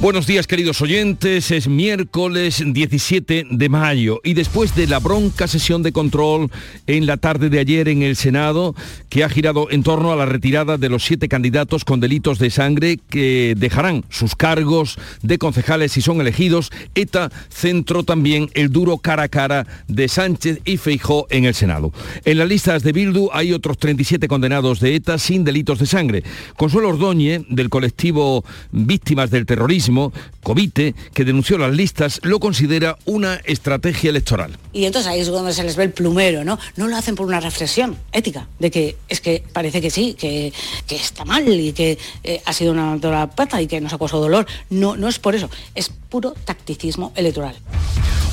[0.00, 5.82] Buenos días queridos oyentes, es miércoles 17 de mayo y después de la bronca sesión
[5.82, 6.52] de control
[6.86, 8.76] en la tarde de ayer en el Senado,
[9.08, 12.50] que ha girado en torno a la retirada de los siete candidatos con delitos de
[12.50, 18.98] sangre que dejarán sus cargos de concejales si son elegidos, ETA centró también el duro
[18.98, 21.92] cara a cara de Sánchez y Feijó en el Senado.
[22.24, 26.22] En las listas de Bildu hay otros 37 condenados de ETA sin delitos de sangre.
[26.56, 29.87] Consuelo Ordóñez, del colectivo Víctimas del Terrorismo,
[30.42, 34.56] Covite, que denunció las listas, lo considera una estrategia electoral.
[34.72, 36.58] Y entonces ahí es donde se les ve el plumero, ¿no?
[36.76, 40.52] No lo hacen por una reflexión ética, de que es que parece que sí, que,
[40.88, 44.22] está mal y que eh, ha sido una dura pata y que nos ha causado
[44.22, 44.46] dolor.
[44.70, 47.56] No, no es por eso, es puro tacticismo electoral.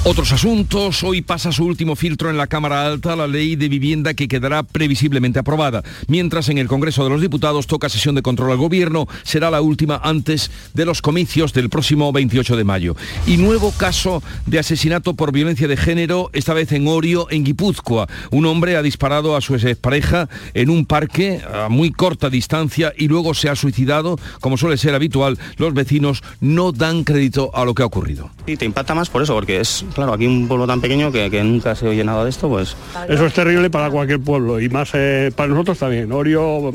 [0.08, 1.03] Otros asuntos.
[1.03, 4.61] Hoy pasa su último filtro en la Cámara Alta la ley de vivienda que quedará
[4.61, 5.81] previsiblemente aprobada.
[6.08, 9.61] Mientras en el Congreso de los Diputados toca sesión de control al Gobierno, será la
[9.61, 12.96] última antes de los comicios del próximo 28 de mayo.
[13.26, 18.08] Y nuevo caso de asesinato por violencia de género, esta vez en Orio, en Guipúzcoa.
[18.32, 23.08] Un hombre ha disparado a su expareja en un parque a muy corta distancia y
[23.08, 24.18] luego se ha suicidado.
[24.40, 28.30] Como suele ser habitual, los vecinos no dan crédito a lo que ha ocurrido.
[28.46, 31.44] Y te impacta más por eso, porque es claro, aquí un pueblo tan pequeño que,
[31.44, 32.76] nunca se oye nada de esto, pues...
[33.10, 36.12] Eso es terrible para cualquier pueblo y más eh, para nosotros también.
[36.12, 36.73] Orio...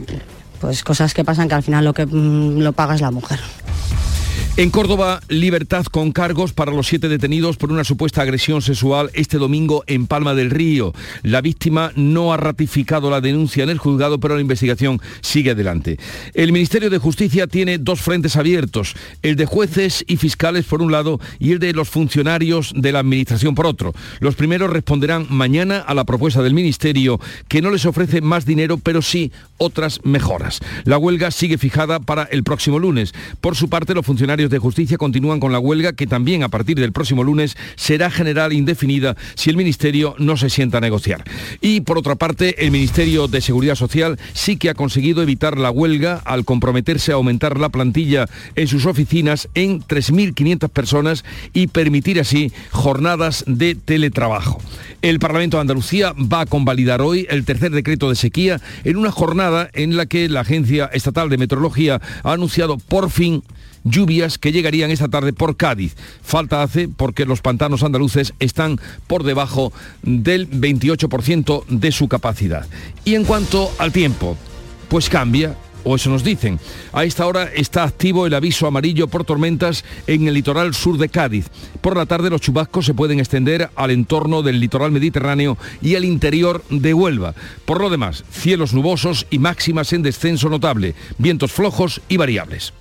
[0.60, 3.40] Pues cosas que pasan que al final lo que mm, lo paga es la mujer.
[4.60, 9.38] En Córdoba, libertad con cargos para los siete detenidos por una supuesta agresión sexual este
[9.38, 10.92] domingo en Palma del Río.
[11.22, 15.98] La víctima no ha ratificado la denuncia en el juzgado, pero la investigación sigue adelante.
[16.34, 20.92] El Ministerio de Justicia tiene dos frentes abiertos, el de jueces y fiscales por un
[20.92, 23.94] lado y el de los funcionarios de la Administración por otro.
[24.18, 27.18] Los primeros responderán mañana a la propuesta del Ministerio
[27.48, 30.60] que no les ofrece más dinero, pero sí otras mejoras.
[30.84, 33.14] La huelga sigue fijada para el próximo lunes.
[33.40, 36.78] Por su parte, los funcionarios de Justicia continúan con la huelga que también a partir
[36.78, 41.24] del próximo lunes será general indefinida si el Ministerio no se sienta a negociar.
[41.60, 45.70] Y por otra parte, el Ministerio de Seguridad Social sí que ha conseguido evitar la
[45.70, 52.20] huelga al comprometerse a aumentar la plantilla en sus oficinas en 3.500 personas y permitir
[52.20, 54.60] así jornadas de teletrabajo.
[55.02, 59.10] El Parlamento de Andalucía va a convalidar hoy el tercer decreto de sequía en una
[59.10, 63.42] jornada en la que la Agencia Estatal de Meteorología ha anunciado por fin
[63.84, 65.96] lluvias que llegarían esta tarde por Cádiz.
[66.22, 72.66] Falta hace porque los pantanos andaluces están por debajo del 28% de su capacidad.
[73.04, 74.36] Y en cuanto al tiempo,
[74.88, 76.58] pues cambia o eso nos dicen.
[76.92, 81.08] A esta hora está activo el aviso amarillo por tormentas en el litoral sur de
[81.08, 81.46] Cádiz.
[81.80, 86.04] Por la tarde los chubascos se pueden extender al entorno del litoral mediterráneo y al
[86.04, 87.34] interior de Huelva.
[87.64, 92.72] Por lo demás, cielos nubosos y máximas en descenso notable, vientos flojos y variables.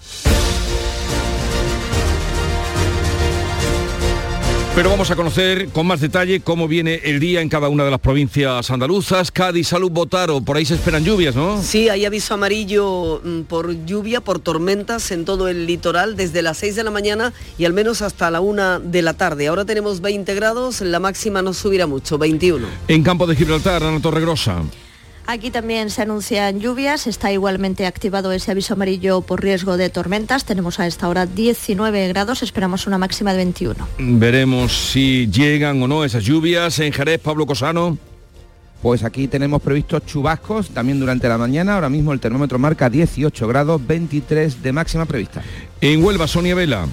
[4.75, 7.91] Pero vamos a conocer con más detalle cómo viene el día en cada una de
[7.91, 9.31] las provincias andaluzas.
[9.31, 11.61] Cádiz, Salud, Botaro, por ahí se esperan lluvias, ¿no?
[11.61, 16.59] Sí, hay aviso amarillo mm, por lluvia, por tormentas en todo el litoral desde las
[16.59, 19.47] 6 de la mañana y al menos hasta la 1 de la tarde.
[19.47, 22.65] Ahora tenemos 20 grados, la máxima no subirá mucho, 21.
[22.87, 24.63] En Campo de Gibraltar, Ana Torregrosa.
[25.31, 30.43] Aquí también se anuncian lluvias, está igualmente activado ese aviso amarillo por riesgo de tormentas.
[30.43, 33.87] Tenemos a esta hora 19 grados, esperamos una máxima de 21.
[33.99, 36.79] Veremos si llegan o no esas lluvias.
[36.79, 37.95] En Jerez, Pablo Cosano.
[38.81, 41.75] Pues aquí tenemos previstos chubascos también durante la mañana.
[41.75, 45.43] Ahora mismo el termómetro marca 18 grados, 23 de máxima prevista.
[45.79, 46.87] En Huelva, Sonia Vela.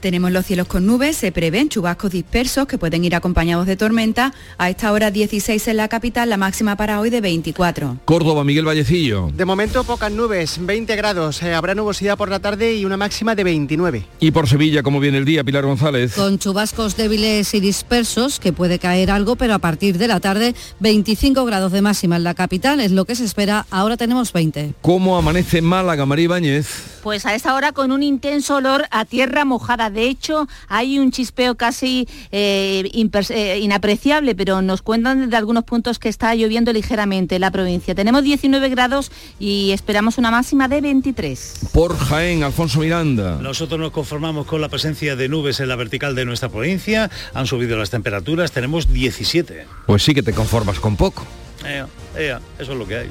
[0.00, 4.32] Tenemos los cielos con nubes, se prevén chubascos dispersos que pueden ir acompañados de tormenta.
[4.56, 7.98] A esta hora 16 en la capital, la máxima para hoy de 24.
[8.04, 9.30] Córdoba, Miguel Vallecillo.
[9.34, 11.42] De momento pocas nubes, 20 grados.
[11.42, 14.06] Eh, habrá nubosidad por la tarde y una máxima de 29.
[14.20, 16.14] Y por Sevilla, ¿cómo viene el día, Pilar González?
[16.14, 20.54] Con chubascos débiles y dispersos, que puede caer algo, pero a partir de la tarde
[20.78, 23.66] 25 grados de máxima en la capital es lo que se espera.
[23.70, 24.74] Ahora tenemos 20.
[24.80, 26.98] ¿Cómo amanece Málaga, María Ibáñez?
[27.02, 29.87] Pues a esta hora con un intenso olor a tierra mojada.
[29.90, 35.98] De hecho, hay un chispeo casi eh, eh, inapreciable, pero nos cuentan desde algunos puntos
[35.98, 37.94] que está lloviendo ligeramente en la provincia.
[37.94, 41.70] Tenemos 19 grados y esperamos una máxima de 23.
[41.72, 43.38] Por Jaén, Alfonso Miranda.
[43.40, 47.10] Nosotros nos conformamos con la presencia de nubes en la vertical de nuestra provincia.
[47.34, 49.66] Han subido las temperaturas, tenemos 17.
[49.86, 51.26] Pues sí que te conformas con poco.
[51.64, 53.08] Ea, ea, eso es lo que hay.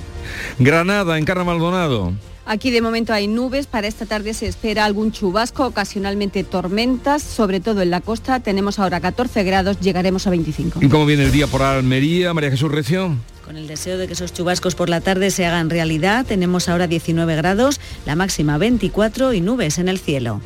[0.60, 2.14] Granada, en Carna Maldonado.
[2.50, 7.60] Aquí de momento hay nubes, para esta tarde se espera algún chubasco, ocasionalmente tormentas, sobre
[7.60, 8.40] todo en la costa.
[8.40, 10.80] Tenemos ahora 14 grados, llegaremos a 25.
[10.82, 13.18] ¿Y cómo viene el día por Almería, María Jesús Recio?
[13.44, 16.88] Con el deseo de que esos chubascos por la tarde se hagan realidad, tenemos ahora
[16.88, 20.40] 19 grados, la máxima 24 y nubes en el cielo.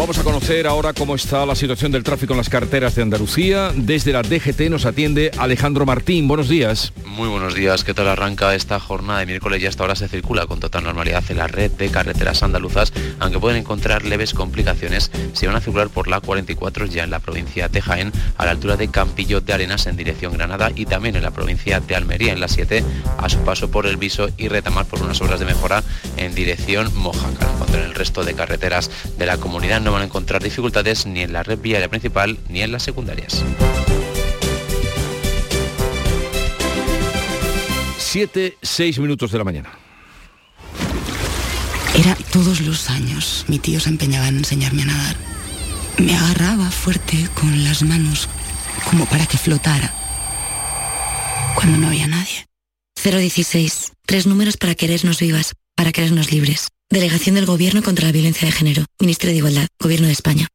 [0.00, 3.70] Vamos a conocer ahora cómo está la situación del tráfico en las carreteras de Andalucía.
[3.76, 6.26] Desde la DGT nos atiende Alejandro Martín.
[6.26, 6.94] Buenos días.
[7.04, 7.84] Muy buenos días.
[7.84, 9.60] ¿Qué tal arranca esta jornada de miércoles?
[9.60, 13.38] Ya hasta ahora se circula con total normalidad en la red de carreteras andaluzas, aunque
[13.38, 17.68] pueden encontrar leves complicaciones si van a circular por la 44 ya en la provincia
[17.68, 21.24] de Jaén, a la altura de Campillo de Arenas en dirección Granada y también en
[21.24, 22.82] la provincia de Almería en la 7
[23.18, 25.84] a su paso por el Viso y Retamar por unas obras de mejora
[26.20, 27.48] en dirección Mojácar.
[27.58, 31.22] Cuando en el resto de carreteras de la comunidad no van a encontrar dificultades ni
[31.22, 33.42] en la red viaria principal ni en las secundarias.
[37.98, 39.70] 7, 6 minutos de la mañana.
[41.94, 43.44] Era todos los años.
[43.48, 45.16] Mi tío se empeñaba en enseñarme a nadar.
[45.98, 48.28] Me agarraba fuerte con las manos
[48.88, 49.94] como para que flotara.
[51.54, 52.46] Cuando no había nadie.
[53.02, 53.92] 016.
[54.06, 56.68] Tres números para querernos vivas, para querernos libres.
[56.90, 58.84] Delegación del Gobierno contra la Violencia de Género.
[59.00, 59.66] Ministerio de Igualdad.
[59.80, 60.46] Gobierno de España.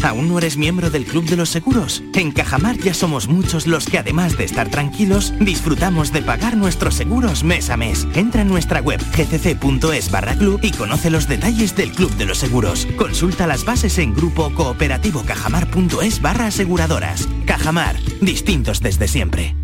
[0.00, 2.00] ¿Aún no eres miembro del Club de los Seguros?
[2.14, 6.94] En Cajamar ya somos muchos los que además de estar tranquilos, disfrutamos de pagar nuestros
[6.94, 8.06] seguros mes a mes.
[8.14, 12.38] Entra en nuestra web gcc.es barra club y conoce los detalles del Club de los
[12.38, 12.86] Seguros.
[12.96, 17.28] Consulta las bases en grupo cooperativo cajamar.es barra aseguradoras.
[17.44, 19.63] Cajamar, distintos desde siempre.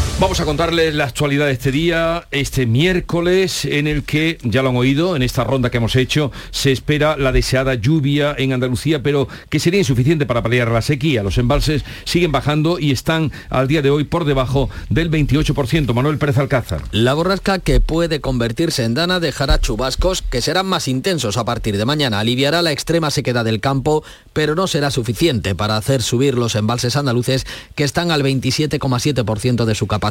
[0.21, 4.69] Vamos a contarles la actualidad de este día, este miércoles, en el que, ya lo
[4.69, 9.01] han oído, en esta ronda que hemos hecho, se espera la deseada lluvia en Andalucía,
[9.01, 11.23] pero que sería insuficiente para paliar la sequía.
[11.23, 15.91] Los embalses siguen bajando y están al día de hoy por debajo del 28%.
[15.91, 16.83] Manuel Pérez Alcázar.
[16.91, 21.77] La borrasca que puede convertirse en dana dejará chubascos que serán más intensos a partir
[21.77, 22.19] de mañana.
[22.19, 24.03] Aliviará la extrema sequedad del campo,
[24.33, 29.73] pero no será suficiente para hacer subir los embalses andaluces que están al 27,7% de
[29.73, 30.10] su capacidad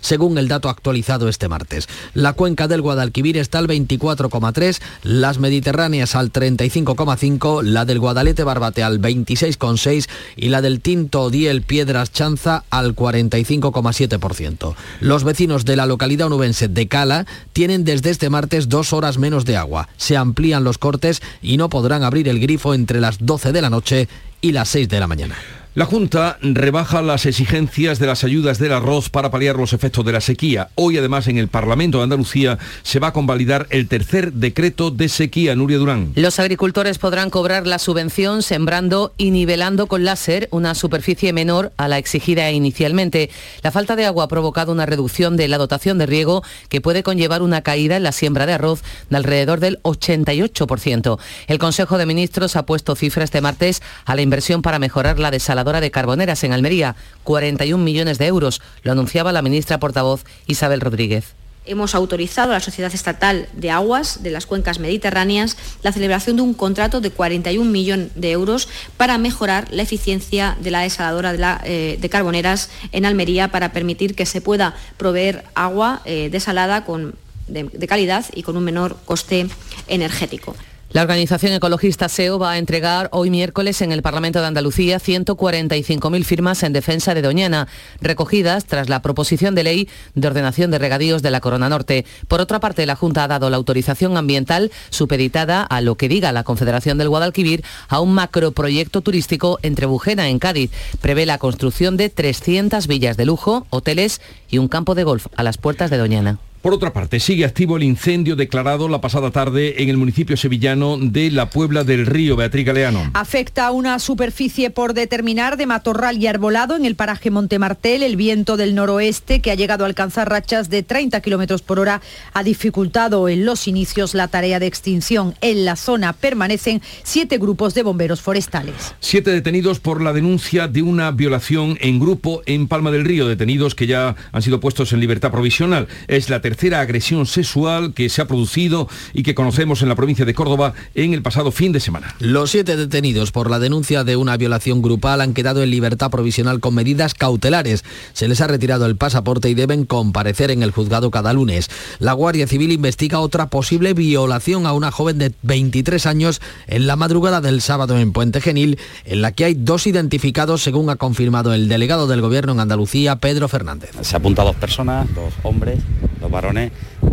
[0.00, 1.88] según el dato actualizado este martes.
[2.14, 8.82] La cuenca del Guadalquivir está al 24,3, las mediterráneas al 35,5, la del Guadalete Barbate
[8.82, 14.74] al 26,6 y la del Tinto Diel Piedras Chanza al 45,7%.
[15.00, 19.44] Los vecinos de la localidad onubense de Cala tienen desde este martes dos horas menos
[19.44, 19.88] de agua.
[19.96, 23.70] Se amplían los cortes y no podrán abrir el grifo entre las 12 de la
[23.70, 24.08] noche
[24.40, 25.36] y las 6 de la mañana.
[25.74, 30.12] La Junta rebaja las exigencias de las ayudas del arroz para paliar los efectos de
[30.12, 30.70] la sequía.
[30.74, 35.08] Hoy, además, en el Parlamento de Andalucía se va a convalidar el tercer decreto de
[35.08, 35.54] sequía.
[35.54, 36.12] Nuria Durán.
[36.16, 41.86] Los agricultores podrán cobrar la subvención sembrando y nivelando con láser una superficie menor a
[41.86, 43.30] la exigida inicialmente.
[43.62, 47.02] La falta de agua ha provocado una reducción de la dotación de riego que puede
[47.02, 51.18] conllevar una caída en la siembra de arroz de alrededor del 88%.
[51.46, 55.30] El Consejo de Ministros ha puesto cifra este martes a la inversión para mejorar la
[55.58, 56.94] desaladora de Carboneras en Almería,
[57.24, 61.34] 41 millones de euros, lo anunciaba la ministra portavoz Isabel Rodríguez
[61.66, 66.42] hemos autorizado a la Sociedad Estatal de Aguas de las Cuencas Mediterráneas la celebración de
[66.42, 71.38] un contrato de 41 millones de euros para mejorar la eficiencia de la desaladora de,
[71.38, 76.86] la, eh, de Carboneras en Almería para permitir que se pueda proveer agua eh, desalada
[76.86, 77.16] con,
[77.48, 79.46] de calidad y con un menor coste
[79.88, 80.56] energético.
[80.90, 86.24] La organización ecologista SEO va a entregar hoy miércoles en el Parlamento de Andalucía 145.000
[86.24, 87.68] firmas en defensa de Doñana,
[88.00, 92.06] recogidas tras la proposición de ley de ordenación de regadíos de la Corona Norte.
[92.26, 96.32] Por otra parte, la Junta ha dado la autorización ambiental supeditada a lo que diga
[96.32, 100.70] la Confederación del Guadalquivir a un macroproyecto turístico entre Bujena en Cádiz.
[101.02, 105.42] Prevé la construcción de 300 villas de lujo, hoteles y un campo de golf a
[105.42, 106.38] las puertas de Doñana.
[106.60, 110.98] Por otra parte, sigue activo el incendio declarado la pasada tarde en el municipio sevillano
[110.98, 113.12] de la Puebla del Río, Beatriz Galeano.
[113.14, 118.02] Afecta a una superficie por determinar de matorral y arbolado en el paraje Montemartel.
[118.02, 122.02] El viento del noroeste, que ha llegado a alcanzar rachas de 30 kilómetros por hora,
[122.32, 125.36] ha dificultado en los inicios la tarea de extinción.
[125.40, 128.96] En la zona permanecen siete grupos de bomberos forestales.
[128.98, 133.28] Siete detenidos por la denuncia de una violación en grupo en Palma del Río.
[133.28, 135.86] Detenidos que ya han sido puestos en libertad provisional.
[136.08, 140.24] Es la tercera agresión sexual que se ha producido y que conocemos en la provincia
[140.24, 142.14] de Córdoba en el pasado fin de semana.
[142.20, 146.60] Los siete detenidos por la denuncia de una violación grupal han quedado en libertad provisional
[146.60, 147.84] con medidas cautelares.
[148.14, 151.68] Se les ha retirado el pasaporte y deben comparecer en el juzgado cada lunes.
[151.98, 156.96] La Guardia Civil investiga otra posible violación a una joven de 23 años en la
[156.96, 161.52] madrugada del sábado en Puente Genil, en la que hay dos identificados según ha confirmado
[161.52, 163.90] el delegado del gobierno en Andalucía, Pedro Fernández.
[164.00, 165.78] Se apunta a dos personas, dos hombres,
[166.22, 166.30] dos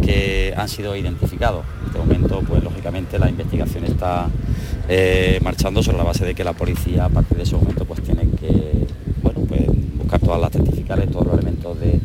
[0.03, 1.65] que han sido identificados.
[1.81, 4.27] En este momento, pues lógicamente la investigación está
[4.87, 8.01] eh, marchando sobre la base de que la policía a partir de ese momento pues
[8.01, 8.87] tiene que
[9.21, 9.61] bueno, pues,
[9.97, 11.99] buscar todas las testificales, todos los elementos de,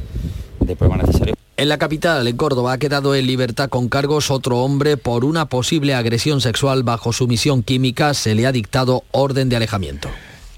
[0.60, 1.36] de prueba necesarios.
[1.56, 5.44] En la capital, en Córdoba, ha quedado en libertad con cargos otro hombre por una
[5.44, 8.14] posible agresión sexual bajo sumisión química.
[8.14, 10.08] Se le ha dictado orden de alejamiento.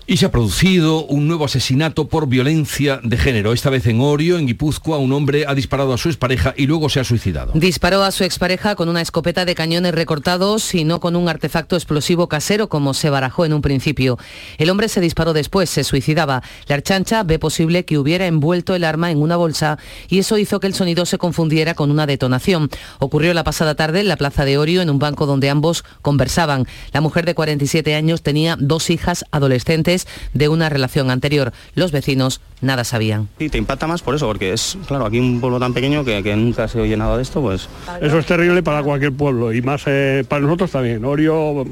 [0.05, 3.53] Y se ha producido un nuevo asesinato por violencia de género.
[3.53, 6.89] Esta vez en Orio, en Guipúzcoa, un hombre ha disparado a su expareja y luego
[6.89, 7.53] se ha suicidado.
[7.55, 11.77] Disparó a su expareja con una escopeta de cañones recortados y no con un artefacto
[11.77, 14.19] explosivo casero como se barajó en un principio.
[14.59, 16.43] El hombre se disparó después, se suicidaba.
[16.67, 19.79] La archancha ve posible que hubiera envuelto el arma en una bolsa
[20.09, 22.71] y eso hizo que el sonido se confundiera con una detonación.
[22.99, 26.67] Ocurrió la pasada tarde en la plaza de Orio, en un banco donde ambos conversaban.
[26.93, 29.92] La mujer de 47 años tenía dos hijas adolescentes
[30.33, 31.53] de una relación anterior.
[31.75, 33.29] Los vecinos nada sabían.
[33.39, 36.23] Sí, te impacta más por eso, porque es, claro, aquí un pueblo tan pequeño que,
[36.23, 37.69] que nunca se oye nada de esto, pues...
[38.01, 41.05] Eso es terrible para cualquier pueblo y más eh, para nosotros también.
[41.05, 41.65] Orio...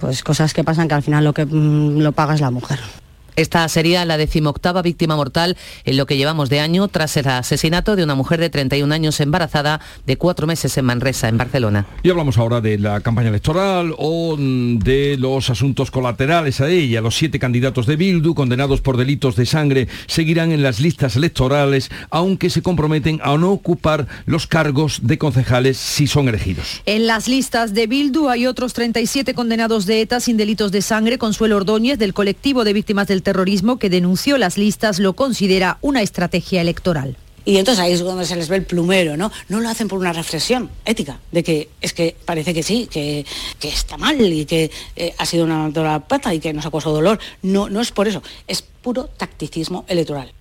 [0.00, 2.80] Pues cosas que pasan que al final lo que mm, lo paga es la mujer.
[3.36, 7.96] Esta sería la decimoctava víctima mortal en lo que llevamos de año tras el asesinato
[7.96, 11.86] de una mujer de 31 años embarazada de cuatro meses en Manresa, en Barcelona.
[12.04, 17.00] Y hablamos ahora de la campaña electoral o de los asuntos colaterales a ella.
[17.00, 21.90] Los siete candidatos de Bildu condenados por delitos de sangre seguirán en las listas electorales,
[22.10, 26.82] aunque se comprometen a no ocupar los cargos de concejales si son elegidos.
[26.86, 31.18] En las listas de Bildu hay otros 37 condenados de ETA sin delitos de sangre.
[31.18, 36.02] Consuelo Ordóñez, del colectivo de víctimas del terrorismo que denunció las listas lo considera una
[36.02, 37.16] estrategia electoral.
[37.46, 39.30] Y entonces ahí es donde se les ve el plumero, ¿no?
[39.48, 43.26] No lo hacen por una reflexión ética, de que es que parece que sí, que,
[43.58, 46.70] que está mal y que eh, ha sido una la pata y que nos ha
[46.70, 47.18] causado dolor.
[47.42, 50.32] No, no es por eso, es puro tacticismo electoral.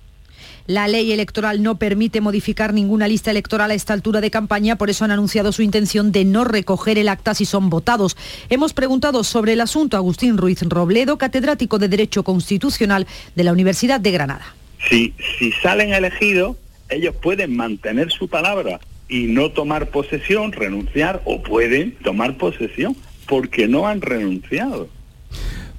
[0.65, 4.89] La ley electoral no permite modificar ninguna lista electoral a esta altura de campaña, por
[4.89, 8.15] eso han anunciado su intención de no recoger el acta si son votados.
[8.49, 13.51] Hemos preguntado sobre el asunto a Agustín Ruiz Robledo, catedrático de Derecho Constitucional de la
[13.51, 14.55] Universidad de Granada.
[14.89, 15.13] Si,
[15.61, 16.55] salen elegidos,
[16.89, 18.79] ellos pueden mantener su palabra
[19.09, 22.95] y no tomar posesión, renunciar, o pueden tomar posesión
[23.27, 24.87] porque no han renunciado.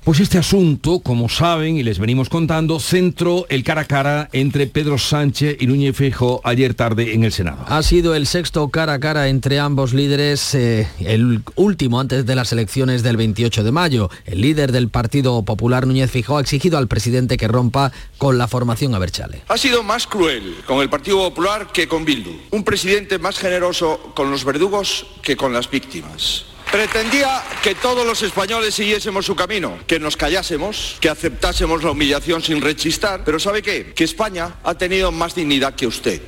[0.04, 4.66] Pues este asunto, como saben y les venimos contando, centró el cara a cara entre
[4.66, 7.64] Pedro Sánchez y Núñez Feijóo ayer tarde en el Senado.
[7.68, 12.34] Ha sido el sexto cara a cara entre ambos líderes, eh, el último antes de
[12.34, 14.10] las elecciones del 28 de mayo.
[14.26, 18.46] El líder del Partido Popular, Núñez Feijóo, ha exigido al presidente que rompa con la
[18.46, 19.40] formación Aberchale.
[19.48, 22.32] Ha sido más cruel con el Partido Popular que con Bildu.
[22.50, 26.44] Un presidente más generoso con los verdugos que con las víctimas.
[26.74, 32.42] Pretendía que todos los españoles siguiésemos su camino, que nos callásemos, que aceptásemos la humillación
[32.42, 33.92] sin rechistar, pero ¿sabe qué?
[33.94, 36.20] Que España ha tenido más dignidad que usted.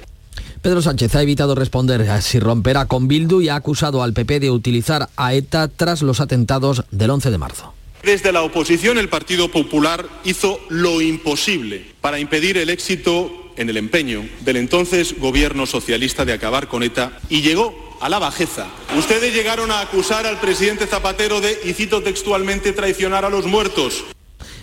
[0.62, 4.38] Pedro Sánchez ha evitado responder a si romperá con Bildu y ha acusado al PP
[4.38, 7.74] de utilizar a ETA tras los atentados del 11 de marzo.
[8.04, 13.78] Desde la oposición el Partido Popular hizo lo imposible para impedir el éxito en el
[13.78, 18.66] empeño del entonces gobierno socialista de acabar con ETA y llegó a la bajeza.
[18.96, 24.04] Ustedes llegaron a acusar al presidente Zapatero de, y textualmente, traicionar a los muertos.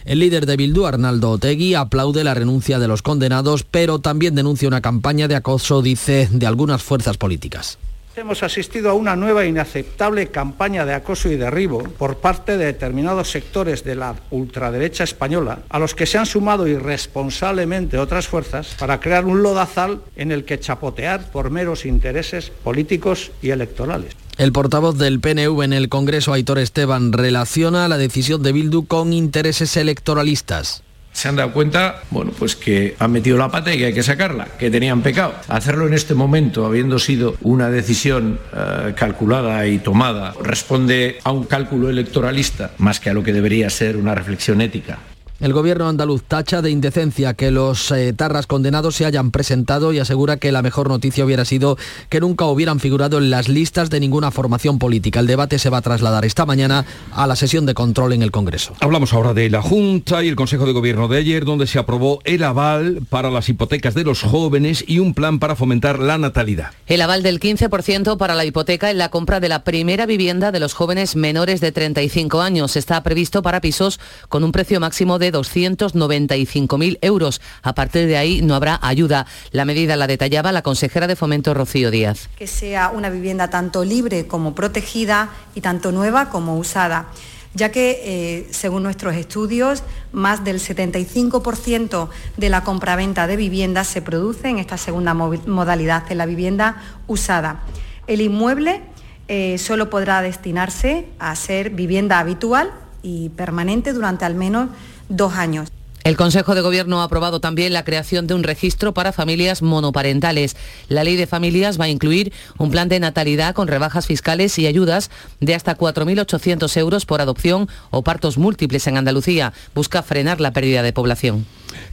[0.06, 4.68] El líder de Bildu, Arnaldo Otegui, aplaude la renuncia de los condenados, pero también denuncia
[4.68, 7.78] una campaña de acoso, dice, de algunas fuerzas políticas.
[8.16, 12.66] Hemos asistido a una nueva e inaceptable campaña de acoso y derribo por parte de
[12.66, 18.76] determinados sectores de la ultraderecha española, a los que se han sumado irresponsablemente otras fuerzas
[18.78, 24.16] para crear un lodazal en el que chapotear por meros intereses políticos y electorales.
[24.38, 29.12] El portavoz del PNV en el Congreso, Aitor Esteban, relaciona la decisión de Bildu con
[29.12, 30.83] intereses electoralistas
[31.14, 34.04] se han dado cuenta, bueno, pues que han metido la pata y que hay que
[34.04, 35.36] sacarla, que tenían pecado.
[35.48, 41.46] Hacerlo en este momento, habiendo sido una decisión uh, calculada y tomada, responde a un
[41.46, 45.00] cálculo electoralista más que a lo que debería ser una reflexión ética.
[45.40, 50.00] El gobierno andaluz tacha de indecencia que los eh, tarras condenados se hayan presentado y
[50.00, 51.76] asegura que la mejor noticia hubiera sido
[52.10, 55.20] que nunca hubieran figurado en las listas de ninguna formación política.
[55.20, 58.32] El debate se va a trasladar esta mañana a la sesión de control en el
[58.32, 58.76] Congreso.
[58.80, 62.20] Hablamos ahora de la Junta y el Consejo de Gobierno de ayer, donde se aprobó
[62.26, 66.72] el aval para las hipotecas de los jóvenes y un plan para fomentar la natalidad.
[66.86, 70.60] El aval del 15% para la hipoteca en la compra de la primera vivienda de
[70.60, 74.00] los jóvenes menores de 35 años está previsto para pisos
[74.30, 77.42] con un precio máximo de 295.000 euros.
[77.62, 79.26] A partir de ahí no habrá ayuda.
[79.52, 82.30] La medida la detallaba la consejera de Fomento Rocío Díaz.
[82.38, 87.08] Que sea una vivienda tanto libre como protegida y tanto nueva como usada
[87.56, 94.02] ya que, eh, según nuestros estudios, más del 75% de la compraventa de viviendas se
[94.02, 97.62] produce en esta segunda modalidad, en la vivienda usada.
[98.08, 98.82] El inmueble
[99.28, 102.72] eh, solo podrá destinarse a ser vivienda habitual
[103.04, 104.70] y permanente durante al menos
[105.16, 105.70] dos años.
[106.04, 110.58] El Consejo de Gobierno ha aprobado también la creación de un registro para familias monoparentales.
[110.90, 114.68] La ley de familias va a incluir un plan de natalidad con rebajas fiscales y
[114.68, 119.54] ayudas de hasta 4.800 euros por adopción o partos múltiples en Andalucía.
[119.74, 121.46] Busca frenar la pérdida de población.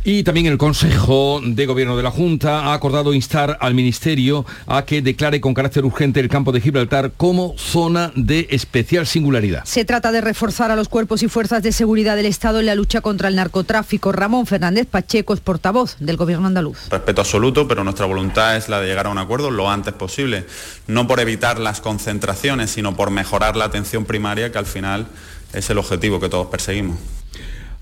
[0.05, 4.85] Y también el Consejo de Gobierno de la Junta ha acordado instar al Ministerio a
[4.85, 9.65] que declare con carácter urgente el campo de Gibraltar como zona de especial singularidad.
[9.65, 12.75] Se trata de reforzar a los cuerpos y fuerzas de seguridad del Estado en la
[12.75, 14.13] lucha contra el narcotráfico.
[14.13, 16.89] Ramón Fernández Pacheco es portavoz del Gobierno andaluz.
[16.91, 20.47] Respeto absoluto, pero nuestra voluntad es la de llegar a un acuerdo lo antes posible,
[20.87, 25.07] no por evitar las concentraciones, sino por mejorar la atención primaria, que al final
[25.53, 26.99] es el objetivo que todos perseguimos.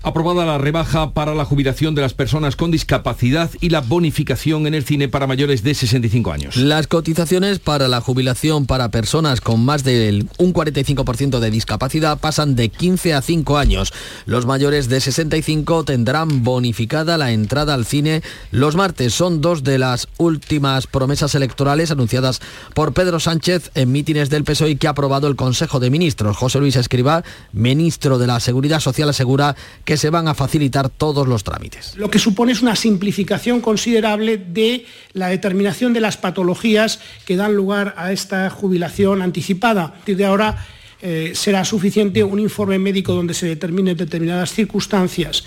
[0.01, 4.73] Aprobada la rebaja para la jubilación de las personas con discapacidad y la bonificación en
[4.73, 6.55] el cine para mayores de 65 años.
[6.55, 12.55] Las cotizaciones para la jubilación para personas con más del un 45% de discapacidad pasan
[12.55, 13.91] de 15 a 5 años.
[14.25, 19.13] Los mayores de 65 tendrán bonificada la entrada al cine los martes.
[19.13, 22.39] Son dos de las últimas promesas electorales anunciadas
[22.73, 26.37] por Pedro Sánchez en mítines del PSOE que ha aprobado el Consejo de Ministros.
[26.37, 29.57] José Luis Escribá, ministro de la Seguridad Social, asegura
[29.97, 31.95] se van a facilitar todos los trámites.
[31.95, 37.55] Lo que supone es una simplificación considerable de la determinación de las patologías que dan
[37.55, 39.83] lugar a esta jubilación anticipada.
[39.83, 40.65] A partir de ahora
[41.01, 45.43] eh, será suficiente un informe médico donde se determinen determinadas circunstancias.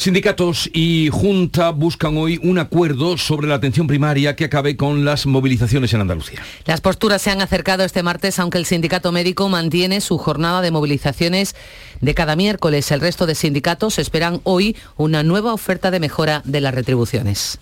[0.00, 5.26] Sindicatos y Junta buscan hoy un acuerdo sobre la atención primaria que acabe con las
[5.26, 6.40] movilizaciones en Andalucía.
[6.64, 10.70] Las posturas se han acercado este martes, aunque el sindicato médico mantiene su jornada de
[10.70, 11.54] movilizaciones
[12.00, 12.90] de cada miércoles.
[12.92, 17.58] El resto de sindicatos esperan hoy una nueva oferta de mejora de las retribuciones.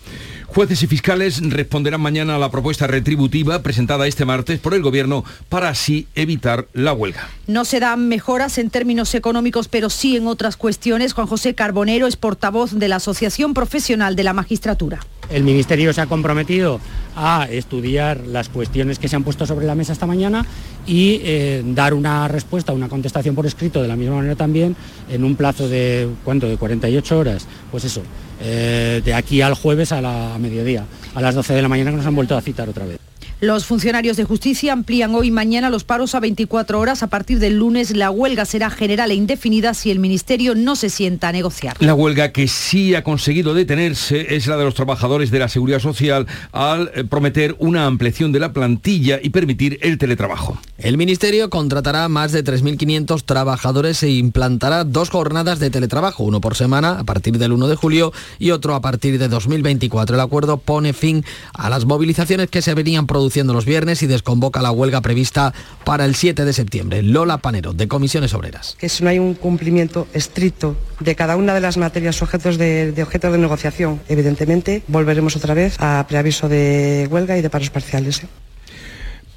[0.49, 5.23] Jueces y fiscales responderán mañana a la propuesta retributiva presentada este martes por el Gobierno
[5.47, 7.29] para así evitar la huelga.
[7.45, 11.13] No se dan mejoras en términos económicos, pero sí en otras cuestiones.
[11.13, 14.99] Juan José Carbonero es portavoz de la Asociación Profesional de la Magistratura.
[15.29, 16.79] El Ministerio se ha comprometido
[17.15, 20.45] a estudiar las cuestiones que se han puesto sobre la mesa esta mañana
[20.87, 24.75] y eh, dar una respuesta, una contestación por escrito de la misma manera también
[25.09, 26.47] en un plazo de, ¿cuánto?
[26.47, 27.47] De 48 horas.
[27.69, 28.01] Pues eso,
[28.41, 31.91] eh, de aquí al jueves a la a mediodía, a las 12 de la mañana
[31.91, 32.99] que nos han vuelto a citar otra vez.
[33.41, 37.03] Los funcionarios de justicia amplían hoy y mañana los paros a 24 horas.
[37.03, 40.89] A partir del lunes la huelga será general e indefinida si el Ministerio no se
[40.89, 41.77] sienta a negociar.
[41.79, 45.79] La huelga que sí ha conseguido detenerse es la de los trabajadores de la Seguridad
[45.79, 50.59] Social al eh, prometer una ampliación de la plantilla y permitir el teletrabajo.
[50.77, 56.55] El Ministerio contratará más de 3.500 trabajadores e implantará dos jornadas de teletrabajo, uno por
[56.55, 60.15] semana a partir del 1 de julio y otro a partir de 2024.
[60.15, 64.61] El acuerdo pone fin a las movilizaciones que se venían produciendo los viernes y desconvoca
[64.61, 65.51] la huelga prevista
[65.83, 67.01] para el 7 de septiembre.
[67.01, 68.77] Lola Panero, de Comisiones Obreras.
[68.79, 72.91] Que si no hay un cumplimiento estricto de cada una de las materias objetos de,
[72.91, 78.23] de negociación, evidentemente volveremos otra vez a preaviso de huelga y de paros parciales.
[78.23, 78.27] ¿eh?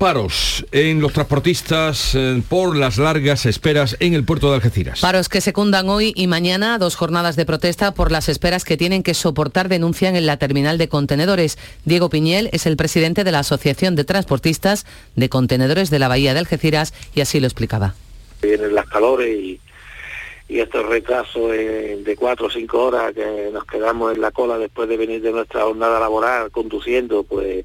[0.03, 5.01] Paros en los transportistas eh, por las largas esperas en el puerto de Algeciras.
[5.01, 9.05] Paros que secundan hoy y mañana dos jornadas de protesta por las esperas que tienen
[9.05, 11.57] que soportar denuncian en la terminal de contenedores.
[11.85, 16.33] Diego Piñel es el presidente de la Asociación de Transportistas de Contenedores de la Bahía
[16.33, 17.95] de Algeciras y así lo explicaba.
[18.43, 19.61] Vienen las calores y,
[20.49, 24.89] y estos retrasos de cuatro o cinco horas que nos quedamos en la cola después
[24.89, 27.65] de venir de nuestra jornada laboral conduciendo, pues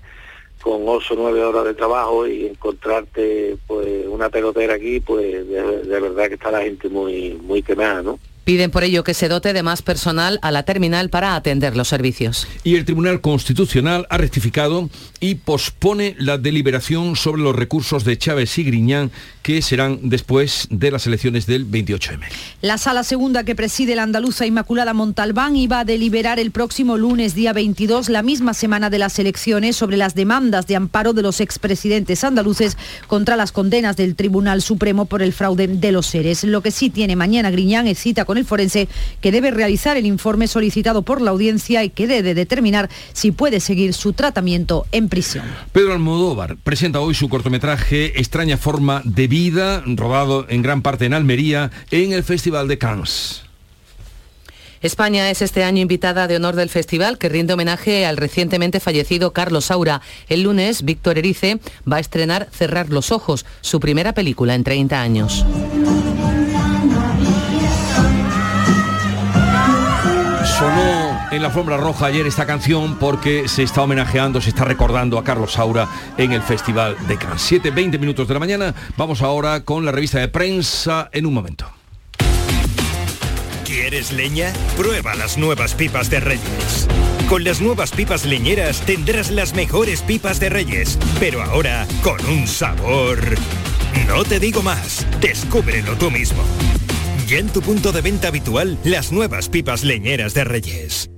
[0.62, 6.00] con 8 o 9 horas de trabajo y encontrarte pues una pelotera aquí, pues de,
[6.00, 8.20] verdad que está la gente muy, muy quemada, ¿no?
[8.48, 11.90] Piden por ello que se dote de más personal a la terminal para atender los
[11.90, 12.48] servicios.
[12.64, 14.90] Y el Tribunal Constitucional ha rectificado
[15.20, 19.12] y pospone la deliberación sobre los recursos de Chávez y Griñán
[19.48, 22.20] que serán después de las elecciones del 28M.
[22.62, 27.34] La sala segunda que preside la andaluza Inmaculada Montalbán iba a deliberar el próximo lunes,
[27.34, 31.40] día 22, la misma semana de las elecciones, sobre las demandas de amparo de los
[31.40, 32.76] expresidentes andaluces
[33.08, 36.44] contra las condenas del Tribunal Supremo por el fraude de los seres.
[36.44, 38.90] Lo que sí tiene mañana Griñán es cita con el forense
[39.22, 43.62] que debe realizar el informe solicitado por la audiencia y que debe determinar si puede
[43.62, 45.46] seguir su tratamiento en prisión.
[45.72, 49.37] Pedro Almodóvar presenta hoy su cortometraje Extraña forma de vida,
[49.96, 53.44] rodado en gran parte en Almería, en el Festival de Cannes.
[54.82, 59.34] España es este año invitada de honor del festival que rinde homenaje al recientemente fallecido
[59.34, 60.02] Carlos Saura.
[60.30, 61.60] El lunes, Víctor Erice
[61.92, 65.46] va a estrenar Cerrar los Ojos, su primera película en 30 años.
[71.32, 75.24] En la alfombra roja ayer esta canción porque se está homenajeando, se está recordando a
[75.24, 75.88] Carlos Saura
[76.18, 77.42] en el Festival de Cannes.
[77.42, 78.74] 7, 20 minutos de la mañana.
[78.96, 81.70] Vamos ahora con la revista de prensa en un momento.
[83.66, 84.54] ¿Quieres leña?
[84.78, 86.88] Prueba las nuevas pipas de Reyes.
[87.28, 92.48] Con las nuevas pipas leñeras tendrás las mejores pipas de Reyes, pero ahora con un
[92.48, 93.20] sabor...
[94.08, 96.44] No te digo más, descúbrelo tú mismo.
[97.28, 101.10] Ya en tu punto de venta habitual, las nuevas pipas leñeras de Reyes.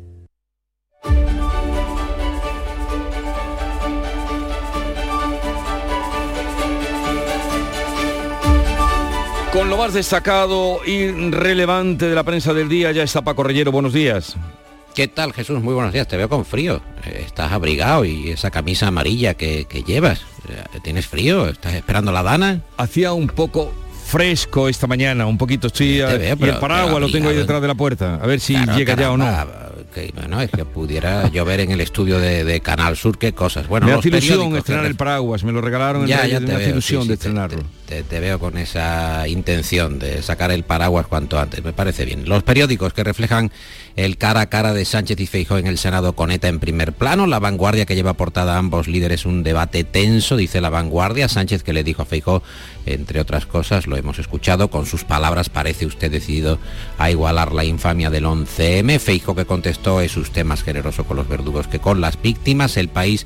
[9.52, 13.72] Con lo más destacado y relevante de la prensa del día, ya está Paco Reyero.
[13.72, 14.36] Buenos días.
[14.94, 15.62] ¿Qué tal Jesús?
[15.62, 16.82] Muy buenos días, te veo con frío.
[17.26, 20.20] Estás abrigado y esa camisa amarilla que, que llevas.
[20.50, 21.48] eh, ¿Tienes frío?
[21.48, 22.62] ¿Estás esperando la dana?
[22.78, 23.74] Hacía un poco
[24.06, 27.36] fresco esta mañana, un poquito estoy te veo, y el paraguas pero lo tengo ahí
[27.36, 29.26] detrás de la puerta, a ver si Claro, llega ya o no.
[29.94, 33.68] que, bueno, es que pudiera llover en el estudio de, de Canal Sur, qué cosas.
[33.68, 36.46] Bueno, me hace ilusión estrenar el paraguas, me lo regalaron en Ya, Reyes, ya me
[36.48, 37.64] te hace veo, ilusión sí, de sí, te- estrenarlo.
[37.90, 42.30] Te, veo con esa intención de sacar el paraguas cuanto antes, me parece bien.
[42.30, 43.52] Los periódicos que reflejan
[43.96, 46.94] el cara a cara de Sánchez y Feijóo en el Senado con ETA en primer
[46.94, 51.28] plano, la vanguardia que lleva portada a ambos líderes un debate tenso, dice la vanguardia,
[51.28, 52.44] Sánchez que le dijo a Feijóo,
[52.86, 56.60] entre otras cosas, lo hemos escuchado, con sus palabras parece usted decidido
[57.00, 61.28] a igualar la infamia del 11M, Feijóo que contestó es usted más generoso con los
[61.28, 63.26] verdugos que con las víctimas, el país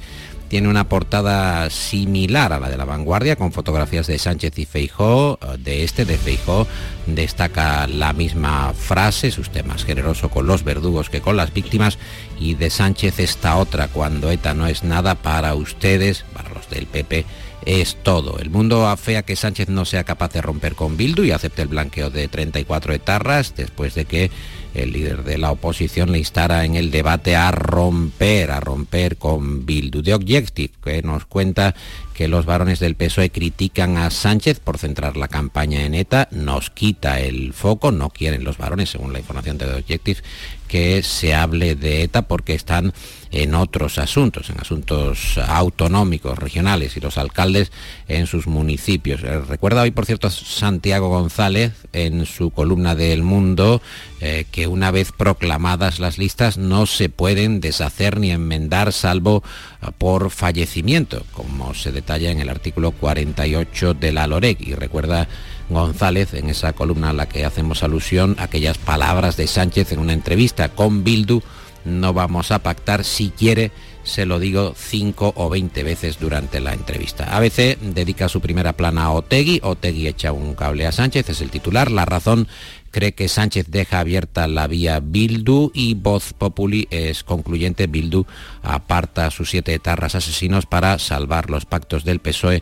[0.53, 5.39] tiene una portada similar a la de la vanguardia con fotografías de Sánchez y Feijó.
[5.57, 6.67] De este, de Feijó,
[7.07, 11.97] destaca la misma frase, usted más generoso con los verdugos que con las víctimas.
[12.39, 17.25] Y de Sánchez esta otra, cuando ETA no es nada para ustedes, para del PP,
[17.65, 18.39] es todo.
[18.39, 21.67] El mundo afea que Sánchez no sea capaz de romper con Bildu y acepte el
[21.67, 24.31] blanqueo de 34 etarras después de que
[24.73, 29.65] el líder de la oposición le instara en el debate a romper, a romper con
[29.65, 30.01] Bildu.
[30.01, 31.75] De Objective, que nos cuenta
[32.13, 36.69] que los varones del PSOE critican a Sánchez por centrar la campaña en ETA, nos
[36.69, 40.21] quita el foco, no quieren los varones, según la información de The Objective,
[40.67, 42.93] que se hable de ETA porque están
[43.33, 47.71] en otros asuntos, en asuntos autonómicos, regionales y los alcaldes
[48.07, 49.23] en sus municipios.
[49.23, 53.81] Eh, Recuerda hoy, por cierto, Santiago González en su columna del Mundo
[54.21, 59.43] eh, que una vez proclamadas las listas no se pueden deshacer ni enmendar salvo
[59.81, 64.61] eh, por fallecimiento, como se detalla en el artículo 48 de la LOREC.
[64.61, 65.27] Y recuerda
[65.69, 70.13] González en esa columna a la que hacemos alusión aquellas palabras de Sánchez en una
[70.13, 71.41] entrevista con Bildu
[71.85, 73.71] no vamos a pactar si quiere
[74.03, 77.35] se lo digo 5 o 20 veces durante la entrevista.
[77.35, 81.49] ABC dedica su primera plana a Otegui, Otegui echa un cable a Sánchez, es el
[81.49, 82.47] titular, la razón
[82.91, 88.25] cree que Sánchez deja abierta la vía Bildu y Voz Populi es concluyente, Bildu
[88.61, 92.61] aparta a sus siete etarras asesinos para salvar los pactos del PSOE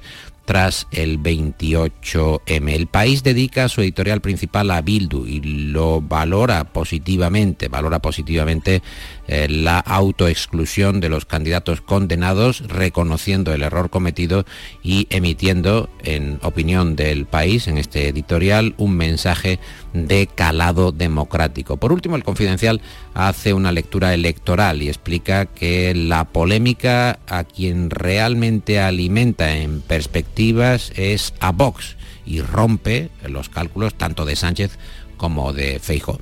[0.52, 2.74] tras el 28M.
[2.74, 8.84] El país dedica su editorial principal a Bildu y lo valora positivamente, valora positivamente
[9.34, 14.44] eh, la autoexclusión de los candidatos condenados, reconociendo el error cometido
[14.84, 19.58] y emitiendo, en opinión del país, en este editorial, un mensaje
[19.94, 21.78] de calado democrático.
[21.78, 22.82] Por último, el Confidencial
[23.14, 30.92] hace una lectura electoral y explica que la polémica a quien realmente alimenta en perspectivas
[30.98, 34.78] es a Vox y rompe los cálculos tanto de Sánchez
[35.16, 36.20] como de Feijóo.